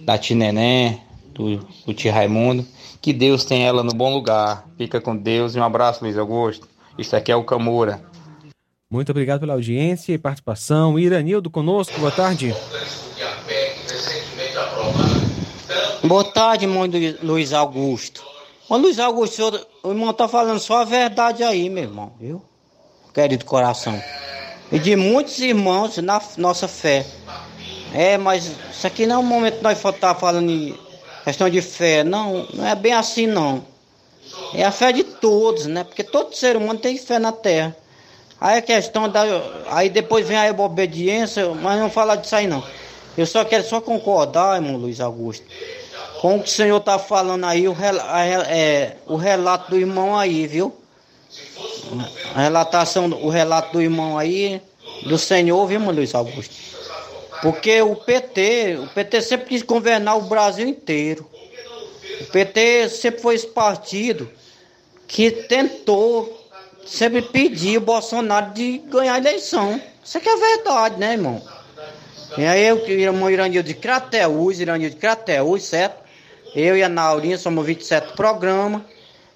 [0.00, 1.02] da Tinené,
[1.34, 2.66] do, do tio Raimundo.
[3.02, 4.66] Que Deus tenha ela no bom lugar.
[4.78, 6.75] Fica com Deus e um abraço, Luiz Augusto.
[6.98, 8.00] Isso aqui é o Camura.
[8.90, 10.98] Muito obrigado pela audiência e participação.
[10.98, 12.54] Iranildo conosco, boa tarde.
[16.02, 16.84] Boa tarde, irmão
[17.22, 18.24] Luiz Augusto.
[18.68, 22.42] Ô Luiz Augusto, o irmão tá falando só a verdade aí, meu irmão, viu?
[23.12, 24.00] Querido coração.
[24.72, 27.04] E de muitos irmãos na nossa fé.
[27.92, 30.74] É, mas isso aqui não é o momento que nós estar tá falando em
[31.24, 32.04] questão de fé.
[32.04, 33.64] Não, não é bem assim não.
[34.54, 35.84] É a fé de todos, né?
[35.84, 37.76] Porque todo ser humano tem fé na terra.
[38.40, 39.22] Aí a questão da.
[39.68, 42.62] Aí depois vem a obediência, mas não fala disso aí não.
[43.16, 45.46] Eu só quero só concordar, irmão Luiz Augusto,
[46.20, 47.96] com o que o senhor está falando aí, o, rel,
[48.46, 50.74] é, o relato do irmão aí, viu?
[52.34, 54.60] A relatação, o relato do irmão aí,
[55.04, 56.54] do senhor, viu, irmão Luiz Augusto?
[57.40, 61.26] Porque o PT, o PT sempre quis governar o Brasil inteiro.
[62.20, 64.30] O PT sempre foi esse partido
[65.06, 66.46] que tentou
[66.86, 69.80] sempre pedir o Bolsonaro de ganhar a eleição.
[70.04, 71.42] Isso aqui é verdade, né, irmão?
[72.38, 76.04] E aí eu, irmão Iranil de Crateús, Iranil de Crateús, certo?
[76.54, 78.82] Eu e a Naurinha somos 27 programas,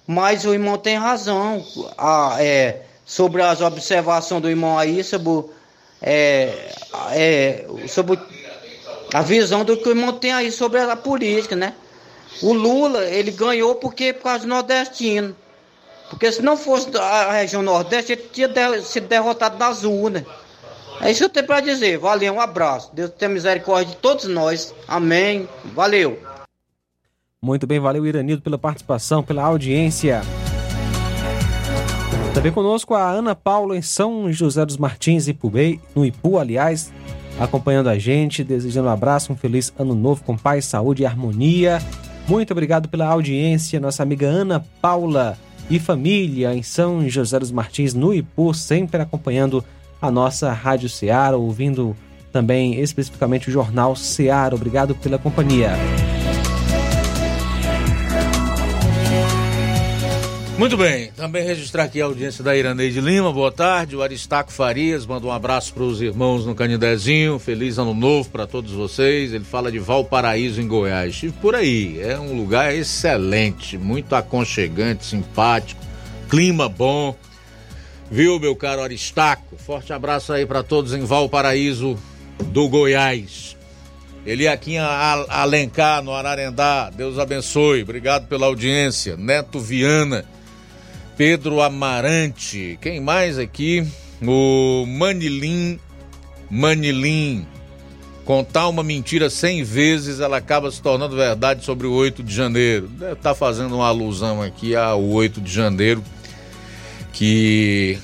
[0.07, 1.65] mas o irmão tem razão
[1.97, 5.49] a, é, sobre as observações do irmão aí, sobre
[6.01, 6.73] é,
[7.11, 8.19] é, sobre
[9.13, 11.75] a visão do que o irmão tem aí sobre a política, né?
[12.41, 15.35] O Lula, ele ganhou porque por causa do nordestino.
[16.09, 18.49] Porque se não fosse a região nordeste, ele tinha
[18.83, 20.23] sido derrotado nas urnas.
[20.99, 21.97] É isso que eu tenho para dizer.
[21.97, 22.91] Valeu, um abraço.
[22.93, 24.73] Deus tenha misericórdia de todos nós.
[24.87, 25.47] Amém.
[25.73, 26.19] Valeu.
[27.41, 30.21] Muito bem, valeu Iranildo pela participação, pela audiência.
[32.35, 36.93] Também conosco a Ana Paula em São José dos Martins, Ipubei, no Ipu, aliás,
[37.39, 41.79] acompanhando a gente, desejando um abraço, um feliz ano novo com paz, saúde e harmonia.
[42.27, 45.37] Muito obrigado pela audiência, nossa amiga Ana Paula
[45.69, 49.63] e família em São José dos Martins, no Ipu, sempre acompanhando
[50.01, 51.95] a nossa Rádio Ceará, ouvindo
[52.31, 54.55] também especificamente o Jornal Ceará.
[54.55, 55.71] Obrigado pela companhia.
[60.61, 63.95] Muito bem, também registrar aqui a audiência da Iraneide Lima, boa tarde.
[63.95, 68.45] O Aristaco Farias manda um abraço para os irmãos no Canidezinho, feliz ano novo para
[68.45, 69.33] todos vocês.
[69.33, 71.19] Ele fala de Valparaíso, em Goiás.
[71.23, 75.81] E por aí, é um lugar excelente, muito aconchegante, simpático,
[76.29, 77.15] clima bom.
[78.11, 79.57] Viu, meu caro Aristaco?
[79.57, 81.97] Forte abraço aí para todos em Valparaíso
[82.37, 83.57] do Goiás.
[84.23, 84.85] Eliaquinha
[85.27, 89.17] Alencar, no Ararendá, Deus abençoe, obrigado pela audiência.
[89.17, 90.23] Neto Viana,
[91.21, 93.85] Pedro Amarante, quem mais aqui?
[94.23, 95.79] O Manilim,
[96.49, 97.45] Manilim.
[98.25, 102.87] Contar uma mentira cem vezes, ela acaba se tornando verdade sobre o 8 de janeiro.
[102.87, 106.03] Deve estar tá fazendo uma alusão aqui ao 8 de janeiro,
[107.13, 107.99] que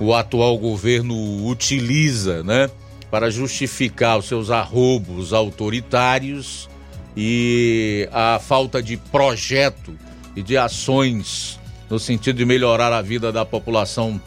[0.00, 2.70] o atual governo utiliza, né?
[3.10, 6.66] Para justificar os seus arrobos autoritários
[7.14, 9.94] e a falta de projeto
[10.34, 14.20] e de ações no sentido de melhorar a vida da população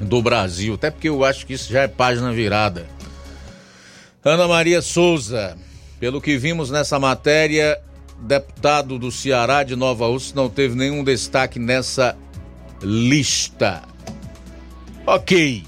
[0.00, 2.86] do Brasil, até porque eu acho que isso já é página virada.
[4.24, 5.56] Ana Maria Souza,
[6.00, 7.80] pelo que vimos nessa matéria,
[8.20, 12.16] deputado do Ceará de Nova Rússia não teve nenhum destaque nessa
[12.82, 13.82] lista.
[15.06, 15.62] Ok,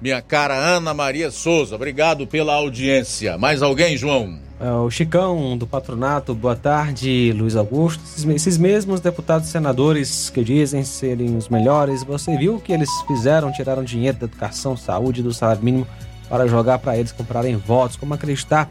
[0.00, 3.36] minha cara Ana Maria Souza, obrigado pela audiência.
[3.36, 4.47] Mais alguém, João?
[4.60, 8.02] É, o Chicão do Patronato, boa tarde, Luiz Augusto.
[8.34, 12.90] Esses mesmos deputados e senadores que dizem serem os melhores, você viu o que eles
[13.06, 13.52] fizeram?
[13.52, 15.86] Tiraram dinheiro da educação, saúde, do salário mínimo
[16.28, 17.96] para jogar para eles comprarem votos.
[17.96, 18.68] Como acreditar?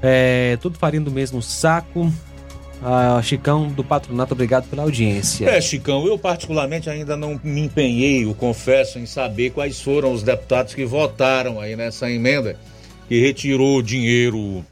[0.00, 2.12] É, tudo farinha do mesmo saco.
[2.80, 5.48] Ah, Chicão do Patronato, obrigado pela audiência.
[5.48, 10.22] É, Chicão, eu particularmente ainda não me empenhei, eu confesso, em saber quais foram os
[10.22, 12.56] deputados que votaram aí nessa emenda
[13.08, 14.64] que retirou dinheiro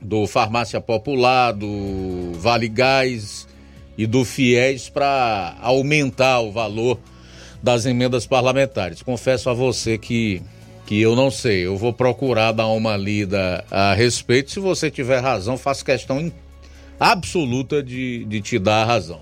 [0.00, 3.48] do Farmácia Popular, do Vale Gás
[3.96, 6.98] e do FIES para aumentar o valor
[7.62, 9.02] das emendas parlamentares.
[9.02, 10.42] Confesso a você que,
[10.86, 11.66] que eu não sei.
[11.66, 14.50] Eu vou procurar dar uma lida a respeito.
[14.50, 16.30] Se você tiver razão, faço questão
[17.00, 19.20] absoluta de, de te dar a razão.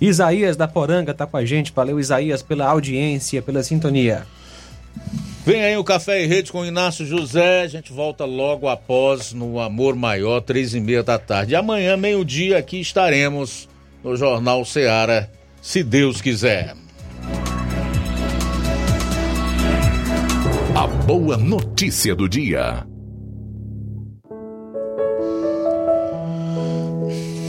[0.00, 1.72] Isaías da Poranga está com a gente.
[1.74, 4.26] Valeu, Isaías, pela audiência, pela sintonia.
[5.44, 7.62] Vem aí o Café e Rede com Inácio José.
[7.62, 11.56] A gente volta logo após no Amor Maior, três e meia da tarde.
[11.56, 13.68] Amanhã, meio-dia, aqui estaremos
[14.04, 15.28] no Jornal Seara,
[15.60, 16.76] se Deus quiser.
[20.76, 22.86] A boa notícia do dia.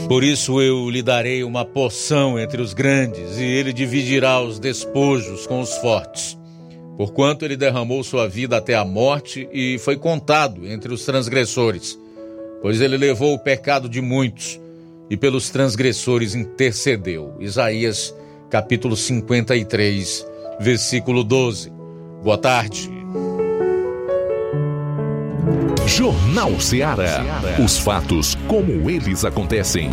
[0.08, 5.46] Por isso eu lhe darei uma porção entre os grandes, e ele dividirá os despojos
[5.46, 6.36] com os fortes
[6.96, 11.98] porquanto ele derramou sua vida até a morte e foi contado entre os transgressores,
[12.62, 14.60] pois ele levou o pecado de muitos
[15.10, 17.34] e pelos transgressores intercedeu.
[17.40, 18.14] Isaías
[18.50, 20.26] capítulo 53,
[20.60, 21.72] versículo 12.
[22.22, 22.90] Boa tarde.
[25.86, 27.22] Jornal Ceará.
[27.62, 29.90] Os fatos como eles acontecem.